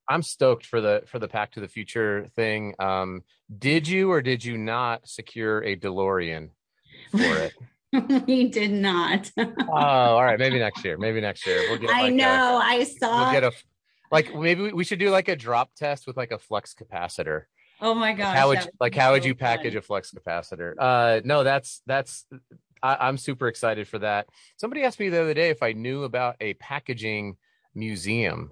I'm 0.09 0.24
stoked 0.24 0.65
for 0.65 0.81
the 0.81 1.03
for 1.07 1.19
the 1.19 1.27
Pack 1.27 1.51
to 1.53 1.59
the 1.59 1.67
Future 1.67 2.27
thing. 2.36 2.74
Um, 2.79 3.24
did 3.57 3.88
you 3.88 4.12
or 4.12 4.21
did 4.21 4.43
you 4.43 4.57
not 4.57 5.07
secure 5.07 5.63
a 5.63 5.75
DeLorean 5.75 6.50
for 7.12 7.19
it? 7.38 7.53
we 8.27 8.50
did 8.50 8.71
not. 8.71 9.31
oh, 9.38 9.71
all 9.71 10.24
right. 10.24 10.38
Maybe 10.38 10.59
next 10.59 10.83
year. 10.83 10.98
Maybe 10.98 11.21
next 11.21 11.45
year. 11.45 11.62
We'll 11.69 11.79
get. 11.79 11.89
Like 11.89 12.03
I 12.05 12.09
know. 12.09 12.57
A, 12.57 12.63
I 12.63 12.83
saw. 12.83 13.24
We'll 13.24 13.41
get 13.41 13.43
a 13.43 13.51
like 14.12 14.33
maybe 14.33 14.71
we 14.71 14.83
should 14.83 15.00
do 15.00 15.12
like 15.12 15.27
a 15.27 15.36
drop 15.36 15.75
test 15.75 16.07
with 16.07 16.17
like 16.17 16.31
a 16.31 16.39
flux 16.39 16.74
capacitor. 16.74 17.43
Oh 17.81 17.93
my 17.93 18.13
gosh! 18.13 18.27
Like 18.27 18.38
how 18.38 18.48
would 18.50 18.63
you, 18.65 18.71
like 18.79 18.95
how 18.95 19.12
would 19.13 19.25
you 19.25 19.36
package 19.36 19.74
fun. 19.74 19.79
a 19.79 19.81
flux 19.81 20.12
capacitor? 20.13 20.74
Uh, 20.77 21.21
no, 21.24 21.43
that's 21.43 21.81
that's 21.86 22.25
I, 22.81 23.07
am 23.07 23.17
super 23.17 23.48
excited 23.48 23.88
for 23.88 24.00
that. 24.00 24.27
Somebody 24.57 24.83
asked 24.83 25.00
me 25.00 25.09
the 25.09 25.21
other 25.21 25.33
day 25.33 25.50
if 25.50 25.63
I 25.63 25.74
knew 25.74 26.03
about 26.03 26.36
a 26.41 26.53
packaging 26.55 27.38
museum, 27.74 28.51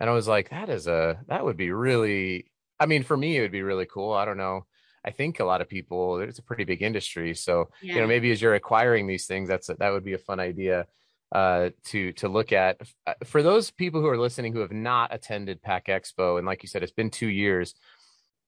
and 0.00 0.10
I 0.10 0.12
was 0.12 0.28
like, 0.28 0.50
that 0.50 0.68
is 0.68 0.86
a 0.86 1.20
that 1.28 1.44
would 1.44 1.56
be 1.56 1.70
really. 1.70 2.50
I 2.80 2.86
mean, 2.86 3.04
for 3.04 3.16
me, 3.16 3.36
it 3.36 3.40
would 3.40 3.52
be 3.52 3.62
really 3.62 3.86
cool. 3.86 4.12
I 4.12 4.24
don't 4.24 4.36
know. 4.36 4.66
I 5.04 5.10
think 5.10 5.38
a 5.38 5.44
lot 5.44 5.60
of 5.60 5.68
people. 5.68 6.20
It's 6.20 6.38
a 6.38 6.42
pretty 6.42 6.64
big 6.64 6.82
industry, 6.82 7.34
so 7.34 7.70
yeah. 7.82 7.94
you 7.94 8.00
know 8.00 8.06
maybe 8.06 8.30
as 8.32 8.42
you're 8.42 8.54
acquiring 8.54 9.06
these 9.06 9.26
things, 9.26 9.48
that's 9.48 9.68
a, 9.68 9.74
that 9.74 9.92
would 9.92 10.04
be 10.04 10.14
a 10.14 10.18
fun 10.18 10.40
idea 10.40 10.86
uh, 11.32 11.70
to 11.86 12.12
to 12.12 12.28
look 12.28 12.52
at. 12.52 12.80
Uh, 13.06 13.14
for 13.24 13.42
those 13.42 13.70
people 13.70 14.00
who 14.00 14.08
are 14.08 14.18
listening 14.18 14.52
who 14.52 14.60
have 14.60 14.72
not 14.72 15.12
attended 15.12 15.62
Pack 15.62 15.86
Expo, 15.86 16.38
and 16.38 16.46
like 16.46 16.62
you 16.62 16.68
said, 16.68 16.82
it's 16.82 16.92
been 16.92 17.10
two 17.10 17.28
years. 17.28 17.74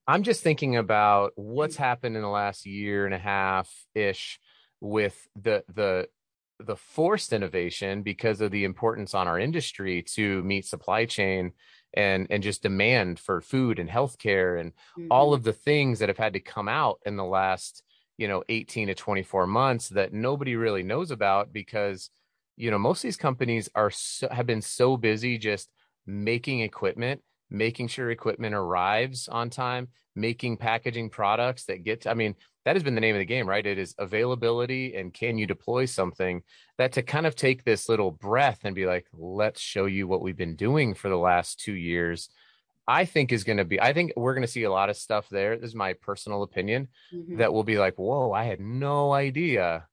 I'm 0.07 0.23
just 0.23 0.41
thinking 0.41 0.77
about 0.77 1.33
what's 1.35 1.75
happened 1.75 2.15
in 2.15 2.21
the 2.21 2.29
last 2.29 2.65
year 2.65 3.05
and 3.05 3.13
a 3.13 3.19
half 3.19 3.69
ish 3.93 4.39
with 4.79 5.27
the 5.35 5.63
the 5.73 6.07
the 6.59 6.75
forced 6.75 7.33
innovation 7.33 8.01
because 8.01 8.41
of 8.41 8.49
the 8.49 8.63
importance 8.63 9.13
on 9.13 9.27
our 9.27 9.39
industry 9.39 10.01
to 10.01 10.41
meet 10.43 10.65
supply 10.65 11.05
chain 11.05 11.51
and 11.93 12.27
and 12.29 12.41
just 12.41 12.63
demand 12.63 13.19
for 13.19 13.41
food 13.41 13.79
and 13.79 13.89
healthcare 13.89 14.59
and 14.59 14.71
mm-hmm. 14.71 15.07
all 15.11 15.33
of 15.33 15.43
the 15.43 15.53
things 15.53 15.99
that 15.99 16.09
have 16.09 16.17
had 16.17 16.33
to 16.33 16.39
come 16.39 16.67
out 16.67 16.99
in 17.05 17.15
the 17.15 17.25
last 17.25 17.83
you 18.17 18.27
know 18.27 18.43
18 18.49 18.87
to 18.87 18.95
24 18.95 19.45
months 19.45 19.89
that 19.89 20.13
nobody 20.13 20.55
really 20.55 20.83
knows 20.83 21.11
about 21.11 21.53
because 21.53 22.09
you 22.55 22.71
know 22.71 22.79
most 22.79 22.99
of 22.99 23.03
these 23.03 23.17
companies 23.17 23.69
are 23.75 23.91
so, 23.91 24.27
have 24.31 24.47
been 24.47 24.61
so 24.61 24.97
busy 24.97 25.37
just 25.37 25.69
making 26.05 26.61
equipment 26.61 27.21
making 27.49 27.87
sure 27.87 28.11
equipment 28.11 28.55
arrives 28.55 29.27
on 29.27 29.49
time, 29.49 29.87
making 30.15 30.57
packaging 30.57 31.09
products 31.09 31.65
that 31.65 31.83
get, 31.83 32.01
to, 32.01 32.11
I 32.11 32.13
mean, 32.13 32.35
that 32.65 32.75
has 32.75 32.83
been 32.83 32.95
the 32.95 33.01
name 33.01 33.15
of 33.15 33.19
the 33.19 33.25
game, 33.25 33.47
right? 33.47 33.65
It 33.65 33.77
is 33.77 33.95
availability 33.97 34.95
and 34.95 35.13
can 35.13 35.37
you 35.37 35.47
deploy 35.47 35.85
something 35.85 36.43
that 36.77 36.91
to 36.93 37.01
kind 37.01 37.25
of 37.25 37.35
take 37.35 37.63
this 37.63 37.87
little 37.87 38.11
breath 38.11 38.59
and 38.63 38.75
be 38.75 38.85
like, 38.85 39.05
let's 39.13 39.61
show 39.61 39.85
you 39.85 40.07
what 40.07 40.21
we've 40.21 40.35
been 40.35 40.55
doing 40.55 40.93
for 40.93 41.07
the 41.07 41.17
last 41.17 41.59
two 41.61 41.73
years. 41.73 42.29
I 42.85 43.05
think 43.05 43.31
is 43.31 43.43
going 43.43 43.57
to 43.57 43.65
be, 43.65 43.81
I 43.81 43.93
think 43.93 44.13
we're 44.15 44.33
going 44.33 44.45
to 44.45 44.51
see 44.51 44.63
a 44.63 44.71
lot 44.71 44.89
of 44.89 44.97
stuff 44.97 45.27
there. 45.29 45.57
This 45.57 45.69
is 45.69 45.75
my 45.75 45.93
personal 45.93 46.43
opinion 46.43 46.89
mm-hmm. 47.13 47.37
that 47.37 47.53
will 47.53 47.63
be 47.63 47.77
like, 47.77 47.95
whoa, 47.95 48.31
I 48.31 48.45
had 48.45 48.59
no 48.59 49.13
idea 49.13 49.87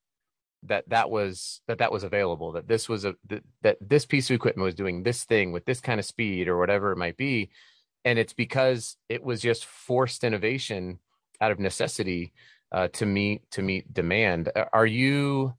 that 0.66 0.88
that 0.88 1.10
was 1.10 1.60
that 1.66 1.78
that 1.78 1.92
was 1.92 2.04
available 2.04 2.52
that 2.52 2.68
this 2.68 2.88
was 2.88 3.04
a 3.04 3.14
that, 3.28 3.42
that 3.62 3.76
this 3.80 4.06
piece 4.06 4.30
of 4.30 4.34
equipment 4.34 4.64
was 4.64 4.74
doing 4.74 5.02
this 5.02 5.24
thing 5.24 5.52
with 5.52 5.64
this 5.64 5.80
kind 5.80 6.00
of 6.00 6.06
speed 6.06 6.48
or 6.48 6.58
whatever 6.58 6.92
it 6.92 6.98
might 6.98 7.16
be. 7.16 7.50
And 8.04 8.18
it's 8.18 8.34
because 8.34 8.96
it 9.08 9.22
was 9.24 9.40
just 9.40 9.64
forced 9.64 10.24
innovation 10.24 10.98
out 11.40 11.52
of 11.52 11.58
necessity 11.58 12.32
uh, 12.70 12.88
to 12.88 13.06
meet 13.06 13.50
to 13.52 13.62
meet 13.62 13.92
demand. 13.92 14.50
Are 14.72 14.86
you 14.86 15.54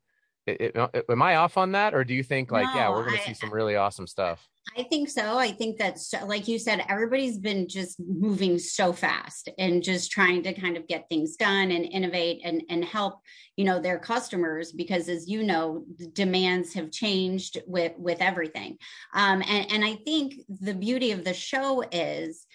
it, 0.45 0.75
it, 0.75 1.05
am 1.09 1.21
i 1.21 1.35
off 1.35 1.57
on 1.57 1.71
that? 1.71 1.95
Or 1.95 2.03
do 2.03 2.13
you 2.13 2.23
think 2.23 2.51
like 2.51 2.67
no, 2.67 2.75
yeah 2.75 2.89
we're 2.89 3.05
going 3.05 3.17
to 3.17 3.23
see 3.23 3.33
some 3.33 3.51
really 3.51 3.75
awesome 3.75 4.07
stuff 4.07 4.47
I 4.77 4.83
think 4.83 5.09
so. 5.09 5.37
I 5.37 5.51
think 5.51 5.77
that's 5.77 6.13
like 6.25 6.47
you 6.47 6.57
said, 6.57 6.83
everybody's 6.89 7.37
been 7.37 7.67
just 7.67 7.99
moving 7.99 8.57
so 8.57 8.91
fast 8.91 9.47
and 9.57 9.83
just 9.83 10.11
trying 10.11 10.43
to 10.43 10.53
kind 10.53 10.75
of 10.75 10.87
get 10.87 11.07
things 11.07 11.35
done 11.35 11.71
and 11.71 11.85
innovate 11.85 12.41
and, 12.43 12.63
and 12.69 12.83
help, 12.83 13.19
you 13.55 13.63
know, 13.63 13.79
their 13.79 13.99
customers 13.99 14.71
because 14.71 15.07
as 15.07 15.29
you 15.29 15.43
know, 15.43 15.85
demands 16.13 16.73
have 16.73 16.91
changed 16.91 17.61
with 17.67 17.93
with 17.97 18.21
everything. 18.21 18.77
Um, 19.13 19.43
and, 19.47 19.71
and 19.71 19.85
I 19.85 19.95
think 19.95 20.41
the 20.49 20.73
beauty 20.73 21.11
of 21.11 21.23
the 21.23 21.33
show 21.33 21.83
is 21.91 22.45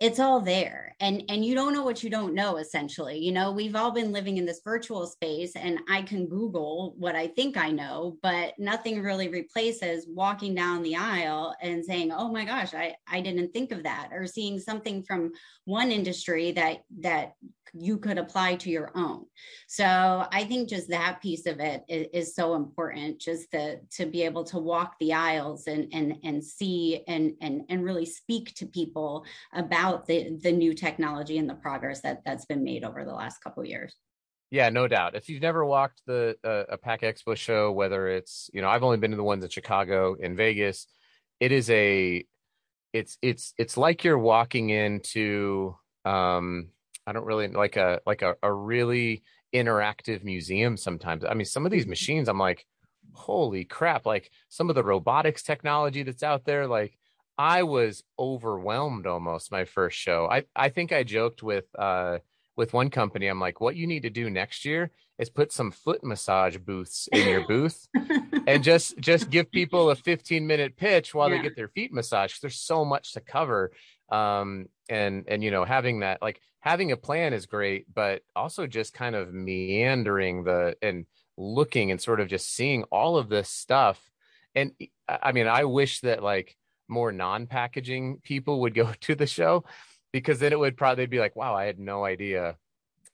it's 0.00 0.20
all 0.20 0.40
there 0.40 0.94
and 1.00 1.22
and 1.28 1.44
you 1.44 1.54
don't 1.54 1.72
know 1.72 1.82
what 1.82 2.02
you 2.02 2.10
don't 2.10 2.34
know 2.34 2.56
essentially 2.56 3.18
you 3.18 3.32
know 3.32 3.50
we've 3.50 3.76
all 3.76 3.90
been 3.90 4.12
living 4.12 4.36
in 4.36 4.44
this 4.44 4.60
virtual 4.64 5.06
space 5.06 5.52
and 5.56 5.78
i 5.88 6.02
can 6.02 6.26
google 6.26 6.94
what 6.96 7.14
i 7.14 7.26
think 7.26 7.56
i 7.56 7.70
know 7.70 8.16
but 8.22 8.52
nothing 8.58 9.02
really 9.02 9.28
replaces 9.28 10.06
walking 10.08 10.54
down 10.54 10.82
the 10.82 10.96
aisle 10.96 11.54
and 11.62 11.84
saying 11.84 12.12
oh 12.12 12.30
my 12.30 12.44
gosh 12.44 12.74
i 12.74 12.94
i 13.08 13.20
didn't 13.20 13.52
think 13.52 13.72
of 13.72 13.82
that 13.82 14.08
or 14.12 14.26
seeing 14.26 14.58
something 14.58 15.02
from 15.02 15.32
one 15.64 15.90
industry 15.90 16.52
that 16.52 16.78
that 17.00 17.32
you 17.76 17.98
could 17.98 18.18
apply 18.18 18.56
to 18.56 18.70
your 18.70 18.90
own. 18.94 19.24
So 19.66 19.84
I 20.30 20.44
think 20.44 20.68
just 20.68 20.88
that 20.88 21.20
piece 21.20 21.46
of 21.46 21.60
it 21.60 21.82
is, 21.88 22.06
is 22.12 22.34
so 22.34 22.54
important, 22.54 23.20
just 23.20 23.50
to 23.50 23.80
to 23.96 24.06
be 24.06 24.22
able 24.22 24.44
to 24.44 24.58
walk 24.58 24.94
the 25.00 25.12
aisles 25.12 25.66
and 25.66 25.88
and 25.92 26.16
and 26.22 26.42
see 26.42 27.02
and 27.08 27.34
and 27.40 27.62
and 27.68 27.84
really 27.84 28.06
speak 28.06 28.54
to 28.54 28.66
people 28.66 29.24
about 29.52 30.06
the 30.06 30.38
the 30.42 30.52
new 30.52 30.74
technology 30.74 31.38
and 31.38 31.48
the 31.48 31.54
progress 31.54 32.00
that 32.02 32.22
that's 32.24 32.44
been 32.44 32.62
made 32.62 32.84
over 32.84 33.04
the 33.04 33.12
last 33.12 33.42
couple 33.42 33.64
years. 33.64 33.96
Yeah, 34.50 34.68
no 34.68 34.86
doubt. 34.86 35.16
If 35.16 35.28
you've 35.28 35.42
never 35.42 35.64
walked 35.64 36.02
the 36.06 36.36
uh, 36.44 36.64
a 36.68 36.78
Pack 36.78 37.02
Expo 37.02 37.36
show, 37.36 37.72
whether 37.72 38.08
it's 38.08 38.50
you 38.52 38.62
know 38.62 38.68
I've 38.68 38.84
only 38.84 38.98
been 38.98 39.10
to 39.10 39.16
the 39.16 39.24
ones 39.24 39.42
in 39.42 39.50
Chicago, 39.50 40.14
in 40.14 40.36
Vegas, 40.36 40.86
it 41.40 41.50
is 41.50 41.68
a 41.70 42.24
it's 42.92 43.18
it's 43.20 43.52
it's 43.58 43.76
like 43.76 44.04
you're 44.04 44.18
walking 44.18 44.70
into 44.70 45.74
um 46.04 46.68
I 47.06 47.12
don't 47.12 47.26
really 47.26 47.48
like 47.48 47.76
a 47.76 48.00
like 48.06 48.22
a, 48.22 48.36
a 48.42 48.52
really 48.52 49.22
interactive 49.54 50.24
museum 50.24 50.76
sometimes. 50.76 51.24
I 51.24 51.34
mean, 51.34 51.44
some 51.44 51.64
of 51.64 51.72
these 51.72 51.82
mm-hmm. 51.82 51.90
machines, 51.90 52.28
I'm 52.28 52.38
like, 52.38 52.66
holy 53.12 53.64
crap! 53.64 54.06
Like 54.06 54.30
some 54.48 54.68
of 54.68 54.74
the 54.74 54.84
robotics 54.84 55.42
technology 55.42 56.02
that's 56.02 56.22
out 56.22 56.44
there, 56.44 56.66
like 56.66 56.96
I 57.38 57.62
was 57.64 58.02
overwhelmed 58.18 59.06
almost 59.06 59.52
my 59.52 59.64
first 59.64 59.98
show. 59.98 60.28
I 60.30 60.44
I 60.54 60.68
think 60.68 60.92
I 60.92 61.02
joked 61.02 61.42
with 61.42 61.66
uh 61.78 62.18
with 62.56 62.72
one 62.72 62.90
company, 62.90 63.26
I'm 63.26 63.40
like, 63.40 63.60
what 63.60 63.76
you 63.76 63.86
need 63.86 64.02
to 64.02 64.10
do 64.10 64.30
next 64.30 64.64
year 64.64 64.90
is 65.18 65.30
put 65.30 65.52
some 65.52 65.70
foot 65.70 66.02
massage 66.02 66.56
booths 66.56 67.08
in 67.12 67.28
your 67.28 67.46
booth 67.46 67.86
and 68.46 68.62
just 68.64 68.98
just 68.98 69.30
give 69.30 69.50
people 69.50 69.90
a 69.90 69.96
15 69.96 70.46
minute 70.46 70.76
pitch 70.76 71.14
while 71.14 71.30
yeah. 71.30 71.36
they 71.36 71.42
get 71.42 71.56
their 71.56 71.68
feet 71.68 71.92
massaged. 71.92 72.42
There's 72.42 72.60
so 72.60 72.84
much 72.84 73.12
to 73.12 73.20
cover. 73.20 73.72
Um 74.10 74.68
and 74.88 75.24
and 75.28 75.42
you 75.42 75.50
know, 75.50 75.64
having 75.64 76.00
that 76.00 76.20
like 76.22 76.40
having 76.60 76.92
a 76.92 76.96
plan 76.96 77.32
is 77.32 77.46
great, 77.46 77.86
but 77.92 78.22
also 78.34 78.66
just 78.66 78.94
kind 78.94 79.14
of 79.14 79.32
meandering 79.32 80.44
the 80.44 80.76
and 80.82 81.06
looking 81.36 81.90
and 81.90 82.00
sort 82.00 82.20
of 82.20 82.28
just 82.28 82.54
seeing 82.54 82.84
all 82.84 83.16
of 83.16 83.28
this 83.28 83.48
stuff. 83.48 84.00
And 84.54 84.72
I 85.08 85.32
mean, 85.32 85.46
I 85.46 85.64
wish 85.64 86.00
that 86.00 86.22
like 86.22 86.56
more 86.88 87.12
non-packaging 87.12 88.20
people 88.22 88.60
would 88.60 88.74
go 88.74 88.92
to 89.00 89.14
the 89.14 89.26
show 89.26 89.64
because 90.12 90.38
then 90.38 90.52
it 90.52 90.58
would 90.58 90.76
probably 90.76 91.06
be 91.06 91.18
like, 91.18 91.34
wow, 91.34 91.54
I 91.54 91.64
had 91.64 91.78
no 91.78 92.04
idea 92.04 92.56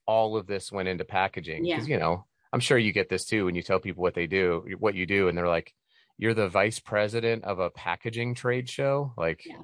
all 0.07 0.37
of 0.37 0.47
this 0.47 0.73
went 0.73 0.89
into 0.89 1.05
packaging. 1.05 1.65
Because 1.65 1.89
yeah. 1.89 1.95
you 1.95 2.01
know, 2.01 2.27
I'm 2.53 2.61
sure 2.61 2.79
you 2.79 2.93
get 2.93 3.09
this 3.09 3.25
too 3.25 3.47
when 3.47 3.55
you 3.55 3.63
tell 3.63 3.79
people 3.79 4.03
what 4.03 4.15
they 4.15 4.27
do, 4.27 4.65
what 4.79 4.95
you 4.95 5.07
do, 5.07 5.29
and 5.29 5.39
they're 5.39 5.49
like, 5.49 5.73
You're 6.19 6.35
the 6.35 6.49
vice 6.49 6.79
president 6.79 7.45
of 7.45 7.59
a 7.59 7.71
packaging 7.71 8.35
trade 8.35 8.69
show. 8.69 9.13
Like, 9.17 9.47
yeah 9.47 9.57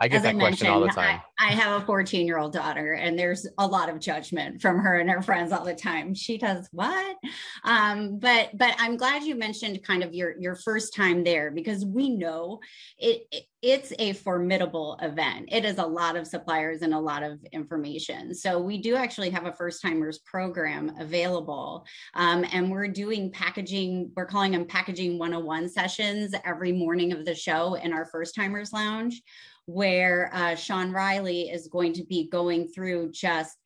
I 0.00 0.08
get 0.08 0.24
that 0.24 0.36
question 0.36 0.66
all 0.66 0.80
the 0.80 0.88
time. 0.88 1.20
I, 1.38 1.50
I 1.50 1.52
have 1.52 1.80
a 1.80 1.84
14 1.84 2.26
year 2.26 2.38
old 2.38 2.52
daughter, 2.52 2.94
and 2.94 3.16
there's 3.16 3.46
a 3.58 3.66
lot 3.66 3.88
of 3.88 4.00
judgment 4.00 4.60
from 4.60 4.78
her 4.78 4.98
and 4.98 5.08
her 5.08 5.22
friends 5.22 5.52
all 5.52 5.64
the 5.64 5.74
time. 5.74 6.14
She 6.14 6.36
does 6.36 6.68
what? 6.72 7.16
Um, 7.62 8.18
but 8.18 8.50
but 8.58 8.74
I'm 8.78 8.96
glad 8.96 9.22
you 9.22 9.36
mentioned 9.36 9.84
kind 9.84 10.02
of 10.02 10.12
your 10.12 10.34
your 10.38 10.56
first 10.56 10.94
time 10.94 11.22
there 11.22 11.52
because 11.52 11.84
we 11.84 12.10
know 12.10 12.58
it, 12.98 13.22
it 13.30 13.44
it's 13.62 13.92
a 13.98 14.12
formidable 14.14 14.98
event. 15.00 15.48
It 15.50 15.64
is 15.64 15.78
a 15.78 15.86
lot 15.86 16.16
of 16.16 16.26
suppliers 16.26 16.82
and 16.82 16.92
a 16.92 16.98
lot 16.98 17.22
of 17.22 17.38
information. 17.52 18.34
So 18.34 18.58
we 18.58 18.76
do 18.78 18.94
actually 18.94 19.30
have 19.30 19.46
a 19.46 19.52
first 19.52 19.80
timers 19.80 20.18
program 20.18 20.92
available, 20.98 21.86
um, 22.14 22.44
and 22.52 22.68
we're 22.68 22.88
doing 22.88 23.30
packaging. 23.30 24.10
We're 24.16 24.26
calling 24.26 24.52
them 24.52 24.66
packaging 24.66 25.18
101 25.18 25.68
sessions 25.68 26.34
every 26.44 26.72
morning 26.72 27.12
of 27.12 27.24
the 27.24 27.34
show 27.34 27.74
in 27.74 27.92
our 27.92 28.06
first 28.06 28.34
timers 28.34 28.72
lounge 28.72 29.22
where 29.66 30.30
uh, 30.32 30.54
Sean 30.54 30.92
Riley 30.92 31.50
is 31.50 31.68
going 31.68 31.94
to 31.94 32.04
be 32.04 32.28
going 32.28 32.68
through 32.68 33.12
just 33.12 33.56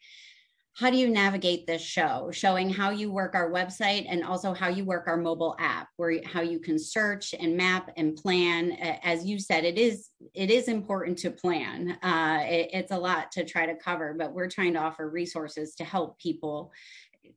how 0.78 0.90
do 0.90 0.96
you 0.96 1.08
navigate 1.10 1.66
this 1.66 1.82
show? 1.82 2.30
Showing 2.32 2.70
how 2.70 2.90
you 2.90 3.10
work 3.10 3.34
our 3.34 3.50
website 3.50 4.06
and 4.08 4.22
also 4.22 4.54
how 4.54 4.68
you 4.68 4.84
work 4.84 5.08
our 5.08 5.16
mobile 5.16 5.56
app 5.58 5.88
where 5.96 6.20
how 6.24 6.40
you 6.40 6.60
can 6.60 6.78
search 6.78 7.34
and 7.34 7.56
map 7.56 7.90
and 7.96 8.14
plan. 8.14 8.70
As 9.02 9.24
you 9.24 9.40
said 9.40 9.64
it 9.64 9.76
is 9.76 10.10
it 10.34 10.52
is 10.52 10.68
important 10.68 11.18
to 11.18 11.32
plan. 11.32 11.98
Uh, 12.00 12.44
it, 12.44 12.70
it's 12.72 12.92
a 12.92 12.98
lot 12.98 13.32
to 13.32 13.44
try 13.44 13.66
to 13.66 13.74
cover 13.74 14.14
but 14.16 14.32
we're 14.32 14.48
trying 14.48 14.74
to 14.74 14.78
offer 14.78 15.10
resources 15.10 15.74
to 15.74 15.84
help 15.84 16.16
people 16.20 16.70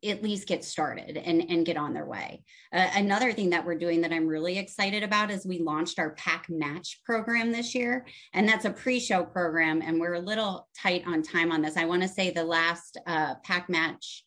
at 0.03 0.23
least 0.23 0.47
get 0.47 0.63
started 0.63 1.17
and, 1.17 1.49
and 1.49 1.65
get 1.65 1.77
on 1.77 1.93
their 1.93 2.05
way. 2.05 2.43
Uh, 2.73 2.87
another 2.95 3.31
thing 3.31 3.49
that 3.51 3.65
we're 3.65 3.77
doing 3.77 4.01
that 4.01 4.11
I'm 4.11 4.27
really 4.27 4.57
excited 4.57 5.03
about 5.03 5.31
is 5.31 5.45
we 5.45 5.59
launched 5.59 5.99
our 5.99 6.11
Pack 6.11 6.47
Match 6.49 7.01
program 7.05 7.51
this 7.51 7.75
year, 7.75 8.05
and 8.33 8.47
that's 8.47 8.65
a 8.65 8.71
pre 8.71 8.99
show 8.99 9.23
program. 9.23 9.81
And 9.81 9.99
we're 9.99 10.15
a 10.15 10.19
little 10.19 10.67
tight 10.77 11.03
on 11.05 11.21
time 11.21 11.51
on 11.51 11.61
this. 11.61 11.77
I 11.77 11.85
want 11.85 12.01
to 12.01 12.07
say 12.07 12.31
the 12.31 12.43
last 12.43 12.97
uh, 13.05 13.35
Pack 13.43 13.69
Match. 13.69 14.23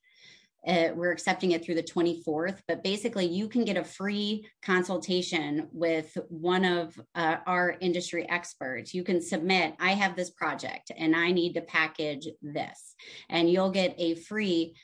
Uh, 0.66 0.88
we're 0.94 1.12
accepting 1.12 1.50
it 1.50 1.62
through 1.62 1.75
the 1.75 1.83
24th, 1.83 2.61
but 2.66 2.83
basically, 2.83 3.26
you 3.26 3.49
can 3.49 3.66
get 3.66 3.76
a 3.76 3.85
free 3.85 4.49
consultation 4.62 5.68
with 5.73 6.16
one 6.28 6.64
of 6.64 6.99
uh, 7.14 7.37
our 7.47 7.76
industry 7.80 8.26
experts. 8.30 8.94
You 8.94 9.04
can 9.04 9.21
submit, 9.21 9.75
I 9.78 9.90
have 9.90 10.16
this 10.16 10.30
project 10.30 10.90
and 10.97 11.14
I 11.14 11.33
need 11.33 11.52
to 11.54 11.61
package 11.61 12.28
this, 12.40 12.94
and 13.28 13.50
you'll 13.50 13.71
get 13.71 13.94
a 13.99 14.14
free 14.14 14.75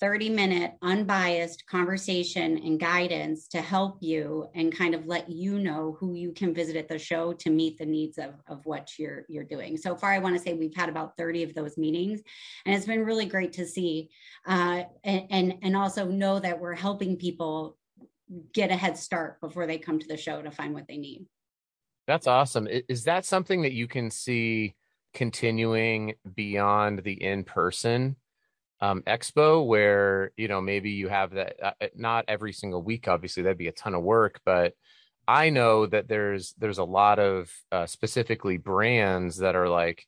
30 0.00 0.30
minute 0.30 0.72
unbiased 0.82 1.64
conversation 1.66 2.58
and 2.58 2.80
guidance 2.80 3.46
to 3.48 3.60
help 3.60 3.98
you 4.00 4.48
and 4.54 4.76
kind 4.76 4.94
of 4.94 5.06
let 5.06 5.30
you 5.30 5.60
know 5.60 5.96
who 6.00 6.14
you 6.14 6.32
can 6.32 6.52
visit 6.52 6.76
at 6.76 6.88
the 6.88 6.98
show 6.98 7.32
to 7.32 7.50
meet 7.50 7.78
the 7.78 7.86
needs 7.86 8.18
of, 8.18 8.34
of 8.48 8.66
what 8.66 8.90
you're 8.98 9.24
you're 9.28 9.44
doing. 9.44 9.76
So 9.76 9.94
far 9.94 10.12
i 10.12 10.18
want 10.18 10.36
to 10.36 10.42
say 10.42 10.54
we've 10.54 10.74
had 10.74 10.88
about 10.88 11.16
30 11.16 11.44
of 11.44 11.54
those 11.54 11.78
meetings 11.78 12.20
and 12.66 12.74
it's 12.74 12.86
been 12.86 13.04
really 13.04 13.26
great 13.26 13.52
to 13.54 13.66
see 13.66 14.10
uh, 14.46 14.82
and, 15.04 15.22
and 15.30 15.54
and 15.62 15.76
also 15.76 16.06
know 16.06 16.40
that 16.40 16.58
we're 16.58 16.74
helping 16.74 17.16
people 17.16 17.76
get 18.52 18.70
a 18.70 18.76
head 18.76 18.98
start 18.98 19.40
before 19.40 19.66
they 19.66 19.78
come 19.78 19.98
to 19.98 20.08
the 20.08 20.16
show 20.16 20.42
to 20.42 20.50
find 20.50 20.74
what 20.74 20.86
they 20.88 20.98
need. 20.98 21.26
That's 22.06 22.26
awesome. 22.26 22.68
Is 22.88 23.04
that 23.04 23.24
something 23.24 23.62
that 23.62 23.72
you 23.72 23.86
can 23.86 24.10
see 24.10 24.74
continuing 25.14 26.14
beyond 26.34 27.02
the 27.04 27.22
in 27.22 27.44
person 27.44 28.16
um, 28.80 29.02
expo 29.02 29.66
where 29.66 30.32
you 30.36 30.48
know 30.48 30.60
maybe 30.60 30.90
you 30.90 31.08
have 31.08 31.32
that 31.32 31.56
uh, 31.62 31.72
uh, 31.80 31.86
not 31.96 32.24
every 32.28 32.52
single 32.52 32.82
week 32.82 33.08
obviously 33.08 33.42
that'd 33.42 33.58
be 33.58 33.68
a 33.68 33.72
ton 33.72 33.94
of 33.94 34.02
work 34.02 34.40
but 34.44 34.74
i 35.26 35.50
know 35.50 35.86
that 35.86 36.08
there's 36.08 36.54
there's 36.58 36.78
a 36.78 36.84
lot 36.84 37.18
of 37.18 37.50
uh, 37.72 37.86
specifically 37.86 38.56
brands 38.56 39.38
that 39.38 39.56
are 39.56 39.68
like 39.68 40.06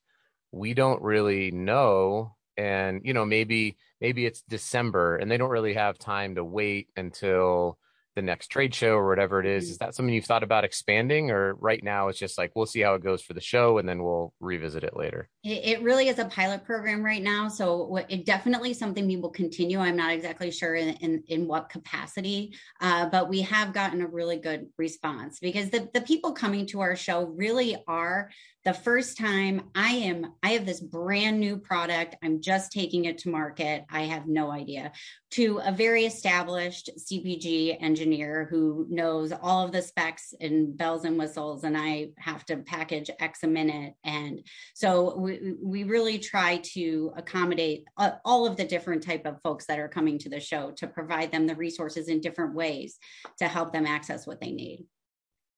we 0.51 0.73
don't 0.73 1.01
really 1.01 1.51
know 1.51 2.35
and 2.57 3.01
you 3.03 3.13
know 3.13 3.25
maybe 3.25 3.77
maybe 3.99 4.25
it's 4.25 4.41
december 4.43 5.17
and 5.17 5.29
they 5.29 5.37
don't 5.37 5.49
really 5.49 5.73
have 5.73 5.97
time 5.97 6.35
to 6.35 6.43
wait 6.43 6.87
until 6.95 7.77
the 8.15 8.21
next 8.21 8.47
trade 8.47 8.75
show 8.75 8.93
or 8.93 9.07
whatever 9.07 9.39
it 9.39 9.45
is. 9.45 9.65
Mm-hmm. 9.65 9.71
Is 9.71 9.77
that 9.77 9.95
something 9.95 10.13
you've 10.13 10.25
thought 10.25 10.43
about 10.43 10.63
expanding, 10.63 11.31
or 11.31 11.55
right 11.55 11.83
now 11.83 12.09
it's 12.09 12.19
just 12.19 12.37
like 12.37 12.51
we'll 12.55 12.65
see 12.65 12.81
how 12.81 12.95
it 12.95 13.03
goes 13.03 13.21
for 13.21 13.33
the 13.33 13.41
show 13.41 13.77
and 13.77 13.87
then 13.87 14.03
we'll 14.03 14.33
revisit 14.39 14.83
it 14.83 14.95
later? 14.95 15.29
It, 15.43 15.81
really 15.81 16.09
is 16.09 16.19
a 16.19 16.25
pilot 16.25 16.63
program 16.63 17.03
right 17.03 17.23
now, 17.23 17.47
so 17.47 17.97
it 18.07 18.25
definitely 18.25 18.73
something 18.73 19.07
we 19.07 19.17
will 19.17 19.29
continue. 19.29 19.79
I'm 19.79 19.95
not 19.95 20.11
exactly 20.11 20.51
sure 20.51 20.75
in 20.75 20.89
in, 20.95 21.23
in 21.27 21.47
what 21.47 21.69
capacity, 21.69 22.55
uh, 22.81 23.07
but 23.07 23.29
we 23.29 23.41
have 23.41 23.73
gotten 23.73 24.01
a 24.01 24.07
really 24.07 24.37
good 24.37 24.67
response 24.77 25.39
because 25.39 25.69
the 25.69 25.89
the 25.93 26.01
people 26.01 26.33
coming 26.33 26.65
to 26.67 26.81
our 26.81 26.95
show 26.95 27.25
really 27.25 27.77
are 27.87 28.29
the 28.63 28.73
first 28.73 29.17
time 29.17 29.71
I 29.73 29.89
am, 29.89 30.33
I 30.43 30.49
have 30.51 30.67
this 30.67 30.79
brand 30.79 31.39
new 31.39 31.57
product. 31.57 32.15
I'm 32.23 32.41
just 32.41 32.71
taking 32.71 33.05
it 33.05 33.17
to 33.19 33.29
market. 33.29 33.85
I 33.89 34.01
have 34.03 34.27
no 34.27 34.51
idea. 34.51 34.91
To 35.31 35.61
a 35.63 35.71
very 35.71 36.05
established 36.05 36.89
CPG 36.97 37.77
engineer 37.81 38.47
who 38.49 38.85
knows 38.89 39.31
all 39.31 39.65
of 39.65 39.71
the 39.71 39.81
specs 39.81 40.33
and 40.41 40.77
bells 40.77 41.05
and 41.05 41.17
whistles, 41.17 41.63
and 41.63 41.77
I 41.77 42.09
have 42.17 42.45
to 42.47 42.57
package 42.57 43.09
X 43.19 43.43
a 43.43 43.47
minute. 43.47 43.93
And 44.03 44.45
so 44.73 45.17
we, 45.17 45.53
we 45.63 45.83
really 45.85 46.19
try 46.19 46.57
to 46.73 47.13
accommodate 47.15 47.85
uh, 47.97 48.11
all 48.25 48.45
of 48.45 48.57
the 48.57 48.65
different 48.65 49.03
type 49.03 49.25
of 49.25 49.39
folks 49.41 49.65
that 49.67 49.79
are 49.79 49.87
coming 49.87 50.19
to 50.19 50.29
the 50.29 50.39
show 50.39 50.71
to 50.77 50.87
provide 50.87 51.31
them 51.31 51.47
the 51.47 51.55
resources 51.55 52.09
in 52.09 52.19
different 52.19 52.53
ways 52.53 52.97
to 53.39 53.47
help 53.47 53.71
them 53.71 53.85
access 53.85 54.27
what 54.27 54.41
they 54.41 54.51
need 54.51 54.85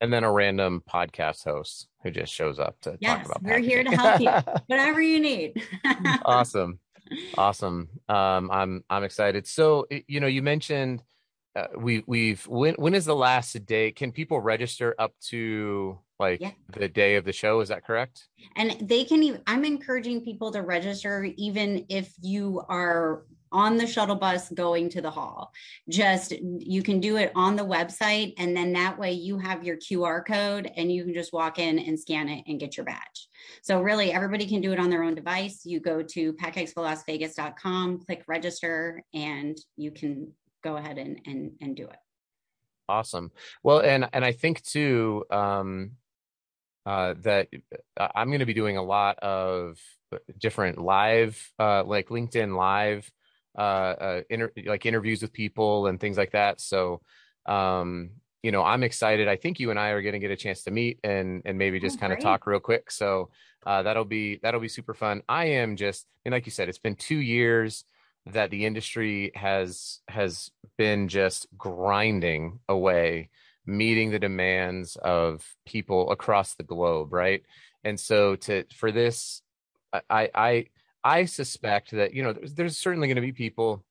and 0.03 0.11
then 0.11 0.25
a 0.25 0.31
random 0.31 0.83
podcast 0.87 1.45
host 1.45 1.87
who 2.03 2.11
just 2.11 2.33
shows 2.33 2.59
up 2.59 2.75
to 2.81 2.97
yes, 2.99 3.25
talk 3.25 3.25
about. 3.25 3.41
Yes, 3.41 3.51
we're 3.51 3.59
here 3.59 3.83
to 3.85 3.91
help 3.91 4.19
you, 4.19 4.53
whatever 4.67 5.01
you 5.01 5.17
need. 5.21 5.63
awesome, 6.25 6.77
awesome. 7.37 7.89
Um, 8.09 8.49
I'm 8.51 8.83
I'm 8.89 9.03
excited. 9.03 9.47
So 9.47 9.87
you 10.07 10.19
know, 10.19 10.27
you 10.27 10.41
mentioned 10.41 11.03
uh, 11.55 11.67
we 11.77 12.03
we've 12.07 12.45
when 12.47 12.75
when 12.75 12.95
is 12.95 13.05
the 13.05 13.15
last 13.15 13.65
day? 13.65 13.91
Can 13.91 14.11
people 14.11 14.39
register 14.39 14.95
up 14.97 15.13
to 15.29 15.99
like 16.19 16.41
yeah. 16.41 16.51
the 16.69 16.87
day 16.87 17.15
of 17.15 17.25
the 17.25 17.33
show? 17.33 17.59
Is 17.59 17.69
that 17.69 17.85
correct? 17.85 18.27
And 18.55 18.77
they 18.81 19.03
can. 19.03 19.21
Even, 19.23 19.41
I'm 19.45 19.65
encouraging 19.65 20.23
people 20.23 20.51
to 20.51 20.61
register 20.61 21.27
even 21.37 21.85
if 21.89 22.13
you 22.21 22.63
are 22.69 23.23
on 23.53 23.77
the 23.77 23.87
shuttle 23.87 24.15
bus 24.15 24.49
going 24.49 24.89
to 24.89 25.01
the 25.01 25.11
hall. 25.11 25.53
Just 25.87 26.33
you 26.41 26.83
can 26.83 26.99
do 26.99 27.17
it 27.17 27.31
on 27.35 27.55
the 27.55 27.63
website, 27.63 28.33
and 28.37 28.57
then 28.57 28.73
that 28.73 28.99
way 28.99 29.13
you 29.13 29.37
have 29.37 29.63
your 29.63 29.77
QR 29.77 30.25
code 30.25 30.69
and 30.75 30.91
you 30.91 31.05
can 31.05 31.13
just 31.13 31.31
walk 31.31 31.59
in 31.59 31.79
and 31.79 31.97
scan 31.97 32.27
it 32.27 32.43
and 32.47 32.59
get 32.59 32.75
your 32.75 32.85
badge. 32.85 33.29
So, 33.61 33.81
really, 33.81 34.11
everybody 34.11 34.47
can 34.47 34.61
do 34.61 34.73
it 34.73 34.79
on 34.79 34.89
their 34.89 35.03
own 35.03 35.15
device. 35.15 35.61
You 35.65 35.79
go 35.79 36.01
to 36.01 36.33
packexpolasvegas.com, 36.33 37.99
click 38.05 38.23
register, 38.27 39.03
and 39.13 39.57
you 39.77 39.91
can 39.91 40.33
go 40.63 40.77
ahead 40.77 40.97
and, 40.97 41.19
and, 41.25 41.51
and 41.61 41.75
do 41.75 41.83
it. 41.83 41.97
Awesome. 42.89 43.31
Well, 43.63 43.79
and, 43.79 44.09
and 44.13 44.25
I 44.25 44.31
think 44.31 44.63
too, 44.63 45.25
um, 45.29 45.91
uh, 46.85 47.15
that 47.21 47.47
uh, 47.97 48.07
I'm 48.13 48.27
going 48.27 48.39
to 48.39 48.45
be 48.45 48.53
doing 48.53 48.77
a 48.77 48.83
lot 48.83 49.19
of 49.19 49.77
different 50.37 50.77
live, 50.79 51.51
uh, 51.59 51.83
like 51.83 52.09
LinkedIn 52.09 52.55
live 52.55 53.09
uh, 53.57 53.61
uh 53.61 54.21
inter- 54.29 54.51
like 54.65 54.85
interviews 54.85 55.21
with 55.21 55.33
people 55.33 55.87
and 55.87 55.99
things 55.99 56.17
like 56.17 56.31
that. 56.31 56.61
So, 56.61 57.01
um, 57.45 58.11
you 58.41 58.51
know, 58.51 58.63
I'm 58.63 58.83
excited. 58.83 59.27
I 59.27 59.37
think 59.37 59.59
you 59.59 59.69
and 59.69 59.79
I 59.79 59.89
are 59.89 60.01
going 60.01 60.13
to 60.13 60.19
get 60.19 60.31
a 60.31 60.35
chance 60.35 60.63
to 60.63 60.71
meet 60.71 60.99
and 61.03 61.41
and 61.45 61.57
maybe 61.57 61.79
just 61.79 61.97
oh, 61.97 62.01
kind 62.01 62.13
of 62.13 62.19
talk 62.19 62.45
real 62.45 62.59
quick. 62.59 62.91
So 62.91 63.29
uh, 63.65 63.83
that'll 63.83 64.05
be 64.05 64.39
that'll 64.43 64.59
be 64.59 64.67
super 64.67 64.93
fun. 64.93 65.21
I 65.29 65.45
am 65.45 65.75
just, 65.75 66.05
mean, 66.25 66.33
like 66.33 66.45
you 66.45 66.51
said, 66.51 66.69
it's 66.69 66.77
been 66.77 66.95
two 66.95 67.17
years 67.17 67.85
that 68.25 68.49
the 68.51 68.65
industry 68.65 69.31
has 69.35 69.99
has 70.07 70.51
been 70.77 71.07
just 71.07 71.47
grinding 71.57 72.59
away, 72.69 73.29
meeting 73.65 74.11
the 74.11 74.19
demands 74.19 74.95
of 74.97 75.45
people 75.65 76.11
across 76.11 76.55
the 76.55 76.63
globe, 76.63 77.13
right? 77.13 77.43
And 77.83 77.99
so 77.99 78.35
to 78.35 78.65
for 78.75 78.91
this, 78.91 79.41
I 80.09 80.29
I 80.33 80.65
I 81.03 81.25
suspect 81.25 81.91
that 81.91 82.13
you 82.13 82.23
know 82.23 82.33
there's, 82.33 82.53
there's 82.53 82.77
certainly 82.77 83.07
going 83.07 83.15
to 83.15 83.21
be 83.21 83.31
people 83.31 83.83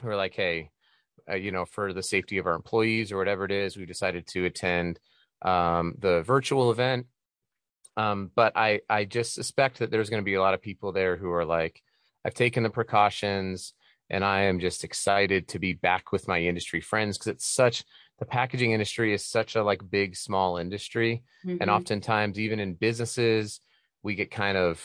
who 0.00 0.08
are 0.08 0.16
like, 0.16 0.34
hey, 0.34 0.70
uh, 1.30 1.34
you 1.36 1.52
know, 1.52 1.64
for 1.64 1.92
the 1.92 2.02
safety 2.02 2.38
of 2.38 2.46
our 2.46 2.54
employees 2.54 3.12
or 3.12 3.18
whatever 3.18 3.44
it 3.44 3.52
is, 3.52 3.76
we 3.76 3.86
decided 3.86 4.26
to 4.28 4.44
attend 4.44 4.98
um, 5.42 5.94
the 5.98 6.22
virtual 6.22 6.70
event. 6.70 7.06
Um, 7.96 8.30
but 8.34 8.52
I 8.56 8.80
I 8.88 9.04
just 9.04 9.34
suspect 9.34 9.78
that 9.78 9.90
there's 9.90 10.10
going 10.10 10.22
to 10.22 10.24
be 10.24 10.34
a 10.34 10.42
lot 10.42 10.54
of 10.54 10.62
people 10.62 10.92
there 10.92 11.16
who 11.16 11.30
are 11.32 11.44
like, 11.44 11.82
I've 12.24 12.34
taken 12.34 12.62
the 12.62 12.70
precautions 12.70 13.72
and 14.08 14.24
I 14.24 14.42
am 14.42 14.60
just 14.60 14.84
excited 14.84 15.48
to 15.48 15.58
be 15.58 15.72
back 15.72 16.12
with 16.12 16.28
my 16.28 16.40
industry 16.40 16.80
friends 16.80 17.18
because 17.18 17.28
it's 17.28 17.46
such 17.46 17.84
the 18.18 18.26
packaging 18.26 18.72
industry 18.72 19.12
is 19.12 19.24
such 19.24 19.56
a 19.56 19.62
like 19.62 19.90
big 19.90 20.16
small 20.16 20.56
industry 20.58 21.22
mm-hmm. 21.44 21.58
and 21.60 21.70
oftentimes 21.70 22.38
even 22.38 22.60
in 22.60 22.74
businesses 22.74 23.60
we 24.02 24.14
get 24.14 24.30
kind 24.30 24.56
of 24.56 24.82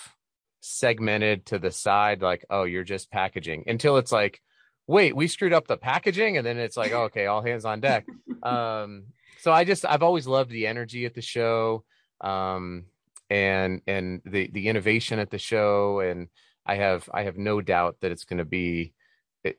segmented 0.62 1.46
to 1.48 1.60
the 1.60 1.72
side 1.72 2.22
like 2.22 2.46
oh 2.50 2.64
you're 2.64 2.84
just 2.84 3.12
packaging 3.12 3.64
until 3.68 3.98
it's 3.98 4.12
like 4.12 4.40
wait 4.88 5.16
we 5.16 5.28
screwed 5.28 5.54
up 5.54 5.68
the 5.68 5.78
packaging? 5.78 6.38
And 6.38 6.46
then 6.46 6.58
it's 6.58 6.78
like 6.78 6.92
oh, 6.92 7.04
okay 7.06 7.26
all 7.26 7.42
hands 7.42 7.66
on 7.66 7.80
deck. 7.80 8.06
Um 8.44 9.06
so 9.40 9.52
i 9.52 9.64
just 9.64 9.86
i've 9.86 10.04
always 10.04 10.28
loved 10.28 10.52
the 10.52 10.68
energy 10.68 11.06
at 11.06 11.16
the 11.16 11.22
show 11.22 11.84
um 12.22 12.86
and 13.32 13.82
and 13.88 14.22
the 14.26 14.50
the 14.52 14.68
innovation 14.68 15.18
at 15.18 15.32
the 15.32 15.40
show 15.40 16.00
and 16.00 16.28
I 16.66 16.76
have 16.76 17.10
I 17.12 17.24
have 17.24 17.38
no 17.38 17.62
doubt 17.62 17.98
that 18.02 18.12
it's 18.12 18.26
going 18.26 18.38
to 18.40 18.46
be 18.46 18.94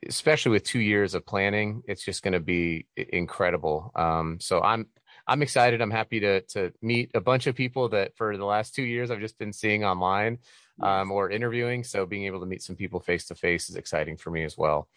especially 0.06 0.52
with 0.52 0.62
two 0.62 0.78
years 0.78 1.14
of 1.14 1.26
planning 1.26 1.82
it's 1.88 2.04
just 2.04 2.22
going 2.22 2.34
to 2.34 2.40
be 2.40 2.86
incredible. 2.96 3.90
Um, 3.96 4.38
so 4.40 4.60
i'm 4.60 4.86
i'm 5.26 5.42
excited. 5.42 5.80
I'm 5.80 5.90
happy 5.90 6.20
to 6.20 6.42
to 6.52 6.72
meet 6.82 7.10
a 7.14 7.20
bunch 7.20 7.46
of 7.46 7.56
people 7.56 7.88
that 7.88 8.16
for 8.16 8.36
the 8.36 8.44
last 8.44 8.74
two 8.74 8.84
years 8.84 9.10
i've 9.10 9.20
just 9.20 9.38
been 9.38 9.52
seeing 9.52 9.84
online 9.84 10.38
um, 10.80 11.10
or 11.10 11.30
interviewing 11.30 11.84
so 11.84 12.06
being 12.06 12.24
able 12.24 12.40
to 12.40 12.46
meet 12.46 12.62
some 12.62 12.76
people 12.76 13.00
face 13.00 13.26
to 13.26 13.34
face 13.34 13.68
is 13.68 13.76
exciting 13.76 14.16
for 14.16 14.30
me 14.30 14.44
as 14.44 14.56
well 14.56 14.88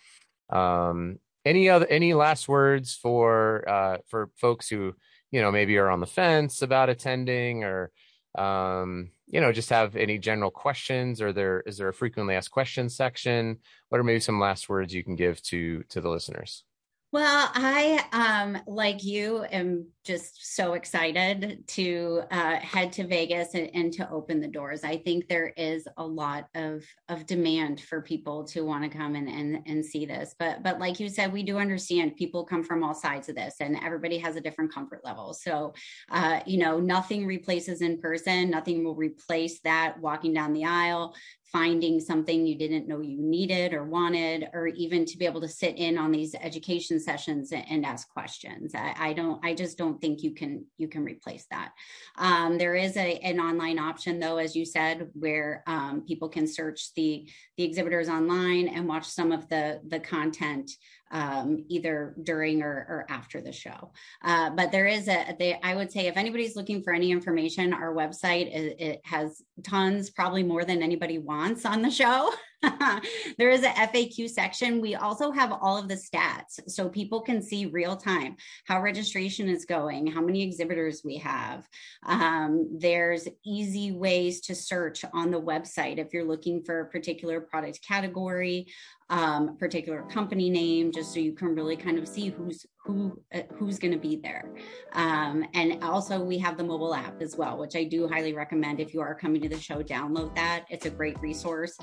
um, 0.50 1.20
any 1.44 1.70
other 1.70 1.88
any 1.88 2.14
last 2.14 2.48
words 2.48 2.96
for 2.96 3.68
uh, 3.68 3.98
for 4.08 4.30
folks 4.36 4.70
who 4.70 4.94
you 5.32 5.42
know 5.42 5.52
maybe 5.52 5.78
are 5.78 5.90
on 5.90 6.00
the 6.00 6.08
fence 6.08 6.62
about 6.62 6.90
attending 6.90 7.64
or 7.64 7.92
um, 8.38 9.12
you 9.28 9.42
know, 9.42 9.52
just 9.52 9.70
have 9.70 9.96
any 9.96 10.18
general 10.18 10.52
questions 10.52 11.22
or 11.22 11.34
there 11.34 11.62
is 11.62 11.78
there 11.78 11.90
a 11.90 11.94
frequently 11.94 12.36
asked 12.36 12.52
questions 12.52 12.96
section? 12.96 13.58
What 13.90 14.00
are 14.00 14.04
maybe 14.04 14.20
some 14.20 14.40
last 14.40 14.70
words 14.70 14.94
you 14.94 15.04
can 15.04 15.16
give 15.16 15.42
to 15.44 15.84
to 15.90 16.02
the 16.02 16.10
listeners? 16.10 16.64
Well, 17.12 17.50
I, 17.54 18.04
um, 18.12 18.62
like 18.68 19.04
you, 19.04 19.46
am 19.46 19.88
just 20.06 20.56
so 20.56 20.74
excited 20.74 21.68
to 21.68 22.22
uh, 22.32 22.58
head 22.58 22.94
to 22.94 23.08
Vegas 23.08 23.56
and, 23.56 23.70
and, 23.74 23.92
to 23.94 24.10
open 24.10 24.40
the 24.40 24.48
doors. 24.48 24.84
I 24.84 24.98
think 24.98 25.28
there 25.28 25.54
is 25.58 25.88
a 25.98 26.06
lot 26.06 26.48
of 26.56 26.84
of 27.10 27.26
demand 27.26 27.82
for 27.82 28.02
people 28.02 28.44
to 28.46 28.62
want 28.62 28.84
to 28.84 28.98
come 28.98 29.16
and, 29.16 29.28
and 29.28 29.60
and 29.66 29.86
see 29.86 30.06
this. 30.06 30.36
But 30.38 30.64
but 30.64 30.80
like 30.80 31.00
you 31.00 31.10
said, 31.10 31.34
we 31.34 31.44
do 31.44 31.58
understand 31.58 32.16
people 32.16 32.46
come 32.46 32.64
from 32.64 32.84
all 32.84 32.94
sides 32.94 33.30
of 33.30 33.36
this, 33.36 33.56
and 33.60 33.78
everybody 33.84 34.18
has 34.20 34.36
a 34.36 34.42
different 34.42 34.74
comfort 34.74 35.02
level. 35.04 35.34
So, 35.34 35.74
uh, 36.12 36.42
you 36.46 36.60
know, 36.60 36.80
nothing 36.80 37.26
replaces 37.26 37.82
in 37.82 38.00
person. 38.00 38.50
Nothing 38.50 38.84
will 38.84 38.96
replace 38.96 39.60
that 39.62 40.00
walking 40.00 40.34
down 40.34 40.54
the 40.54 40.66
aisle, 40.66 41.16
finding 41.56 42.02
something 42.02 42.46
you 42.46 42.58
didn't 42.58 42.86
know 42.86 43.00
you 43.00 43.18
needed 43.22 43.74
or 43.74 43.86
wanted, 43.86 44.50
or 44.54 44.68
even 44.68 45.06
to 45.06 45.18
be 45.18 45.26
able 45.26 45.40
to 45.40 45.48
sit 45.48 45.78
in 45.78 45.98
on 45.98 46.12
these 46.12 46.36
education 46.42 47.00
sessions 47.00 47.54
and, 47.54 47.64
and 47.70 47.86
ask 47.86 48.10
questions. 48.10 48.76
I, 48.76 48.94
I, 48.98 49.14
don't, 49.14 49.40
I 49.42 49.54
just 49.54 49.78
don't 49.78 49.95
think 50.00 50.24
you 50.24 50.32
can 50.32 50.66
you 50.78 50.88
can 50.88 51.04
replace 51.04 51.46
that. 51.52 51.72
Um, 52.18 52.58
there 52.58 52.76
is 52.76 52.98
a, 52.98 53.18
an 53.20 53.40
online 53.40 53.80
option 53.80 54.20
though, 54.20 54.38
as 54.38 54.56
you 54.56 54.66
said, 54.66 55.10
where 55.14 55.64
um, 55.68 56.04
people 56.08 56.30
can 56.30 56.48
search 56.48 56.94
the 56.96 57.28
the 57.58 57.64
exhibitors 57.64 58.10
online 58.10 58.68
and 58.68 58.88
watch 58.88 59.06
some 59.06 59.32
of 59.32 59.48
the 59.50 59.82
the 59.88 60.00
content 60.00 60.72
um, 61.12 61.64
either 61.70 62.16
during 62.24 62.62
or, 62.62 62.68
or, 62.90 63.06
after 63.10 63.40
the 63.40 63.52
show. 63.52 63.92
Uh, 64.24 64.50
but 64.50 64.72
there 64.72 64.88
is 64.88 65.08
a, 65.08 65.36
they, 65.38 65.58
I 65.62 65.76
would 65.76 65.92
say, 65.92 66.08
if 66.08 66.18
anybody's 66.18 66.56
looking 66.56 66.82
for 66.82 66.94
any 66.94 67.12
information, 67.12 67.74
our 67.74 67.94
website 67.94 68.48
it, 68.48 68.82
it 68.82 69.02
has 69.06 69.42
tons, 69.64 70.10
probably 70.10 70.44
more 70.44 70.66
than 70.66 70.82
anybody 70.82 71.20
wants 71.20 71.66
on 71.66 71.82
the 71.82 71.92
show. 71.92 72.34
there 73.38 73.50
is 73.50 73.64
a 73.64 73.70
FAQ 73.70 74.30
section. 74.30 74.82
We 74.82 74.96
also 74.96 75.32
have 75.32 75.52
all 75.52 75.78
of 75.78 75.88
the 75.88 75.96
stats 75.96 76.60
so 76.70 76.90
people 76.90 77.22
can 77.22 77.42
see 77.42 77.66
real 77.66 77.96
time 77.96 78.36
how 78.66 78.82
registration 78.82 79.50
is 79.50 79.66
going, 79.66 80.08
how 80.08 80.22
many 80.22 80.44
exhibitors 80.44 81.02
we 81.04 81.18
have. 81.18 81.68
Um, 82.06 82.78
there's 82.80 83.28
easy 83.46 83.92
ways 83.92 84.42
to 84.42 84.56
search 84.56 85.06
on 85.14 85.32
the 85.32 85.42
website 85.42 85.98
if 85.98 86.14
you're 86.14 86.26
looking 86.26 86.64
for 86.64 86.82
a 86.82 86.86
particular 86.86 87.42
product 87.42 87.82
category 87.86 88.68
um, 89.10 89.56
particular 89.58 90.02
company 90.04 90.50
name, 90.50 90.92
just 90.92 91.14
so 91.14 91.20
you 91.20 91.34
can 91.34 91.54
really 91.54 91.76
kind 91.76 92.00
of 92.00 92.08
see 92.08 92.30
who's 92.30 92.66
who 92.84 93.20
uh, 93.34 93.42
who's 93.56 93.78
going 93.78 93.94
to 93.94 94.00
be 94.00 94.16
there. 94.16 94.54
Um, 94.94 95.46
and 95.54 95.84
also, 95.84 96.24
we 96.24 96.38
have 96.40 96.58
the 96.58 96.64
mobile 96.64 96.94
app 96.94 97.22
as 97.22 97.36
well, 97.36 97.58
which 97.58 97.76
I 97.76 97.84
do 97.84 98.08
highly 98.08 98.34
recommend. 98.34 98.80
If 98.80 98.94
you 98.94 99.02
are 99.02 99.14
coming 99.14 99.42
to 99.42 99.50
the 99.50 99.60
show, 99.60 99.84
download 99.84 100.34
that. 100.36 100.66
It's 100.70 100.86
a 100.86 100.90
great 100.90 101.20
resource, 101.20 101.78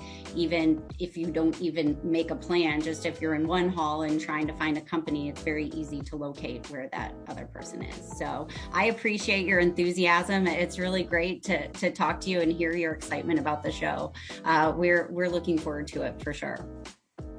even 0.62 0.82
if 0.98 1.16
you 1.16 1.26
don't 1.26 1.60
even 1.60 1.98
make 2.02 2.30
a 2.30 2.36
plan. 2.36 2.80
Just 2.80 3.06
if 3.06 3.20
you're 3.20 3.34
in 3.34 3.46
one 3.46 3.68
hall 3.68 4.02
and 4.02 4.20
trying 4.20 4.46
to 4.46 4.52
find 4.54 4.78
a 4.78 4.80
company, 4.80 5.28
it's 5.28 5.42
very 5.42 5.66
easy 5.66 6.00
to 6.02 6.16
locate 6.16 6.68
where 6.70 6.88
that 6.92 7.14
other 7.28 7.46
person 7.46 7.82
is. 7.82 8.18
So 8.18 8.48
I 8.72 8.86
appreciate 8.86 9.46
your 9.46 9.58
enthusiasm. 9.58 10.46
It's 10.46 10.78
really 10.78 11.02
great 11.02 11.42
to 11.44 11.68
to 11.68 11.90
talk 11.90 12.20
to 12.22 12.30
you 12.30 12.40
and 12.40 12.52
hear 12.52 12.74
your 12.74 12.92
excitement 12.92 13.38
about 13.38 13.62
the 13.62 13.72
show. 13.72 14.12
Uh, 14.44 14.72
we're 14.74 15.08
we're 15.10 15.28
looking 15.28 15.58
forward 15.58 15.88
to 15.88 16.02
it 16.02 16.22
for 16.22 16.32
sure. 16.32 16.66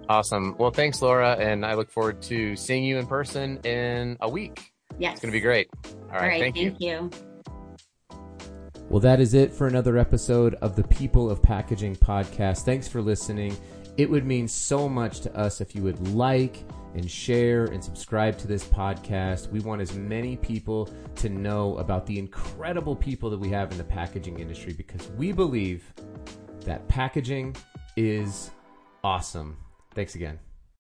Awesome. 0.10 0.56
Well, 0.58 0.72
thanks, 0.72 1.02
Laura. 1.02 1.38
And 1.40 1.66
I 1.66 1.76
look 1.76 1.90
forward 1.90 2.22
to 2.24 2.56
seeing 2.58 2.84
you 2.84 2.98
in 2.98 3.08
person 3.08 3.58
in 3.60 4.18
a 4.20 4.30
week. 4.30 4.74
Yes. 5.00 5.14
It's 5.14 5.22
going 5.22 5.32
to 5.32 5.38
be 5.38 5.42
great. 5.42 5.70
All 5.74 5.92
right. 5.92 6.14
All 6.14 6.20
right 6.20 6.42
thank, 6.42 6.56
thank 6.56 6.82
you. 6.82 7.10
you. 7.12 7.33
Well, 8.90 9.00
that 9.00 9.20
is 9.20 9.34
it 9.34 9.52
for 9.52 9.66
another 9.68 9.98
episode 9.98 10.56
of 10.56 10.76
the 10.76 10.84
People 10.84 11.30
of 11.32 11.42
Packaging 11.42 11.96
podcast. 11.96 12.64
Thanks 12.64 12.88
for 12.88 13.02
listening. 13.02 13.58
It 13.98 14.10
would 14.10 14.26
mean 14.26 14.48
so 14.48 14.88
much 14.88 15.22
to 15.22 15.36
us 15.36 15.62
if 15.62 15.74
you 15.74 15.82
would 15.84 16.10
like 16.10 16.64
and 16.94 17.10
share 17.10 17.66
and 17.66 17.84
subscribe 17.84 18.38
to 18.40 18.48
this 18.48 18.64
podcast. 18.64 19.50
We 19.50 19.62
want 19.62 19.82
as 19.82 19.94
many 19.94 20.38
people 20.38 20.90
to 21.16 21.30
know 21.30 21.78
about 21.78 22.06
the 22.06 22.20
incredible 22.20 22.96
people 22.96 23.30
that 23.32 23.40
we 23.40 23.50
have 23.50 23.72
in 23.72 23.78
the 23.78 23.84
packaging 23.84 24.40
industry 24.40 24.74
because 24.74 25.10
we 25.12 25.32
believe 25.32 25.92
that 26.62 26.88
packaging 26.88 27.56
is 27.98 28.52
awesome. 29.04 29.58
Thanks 29.96 30.16
again. 30.16 30.40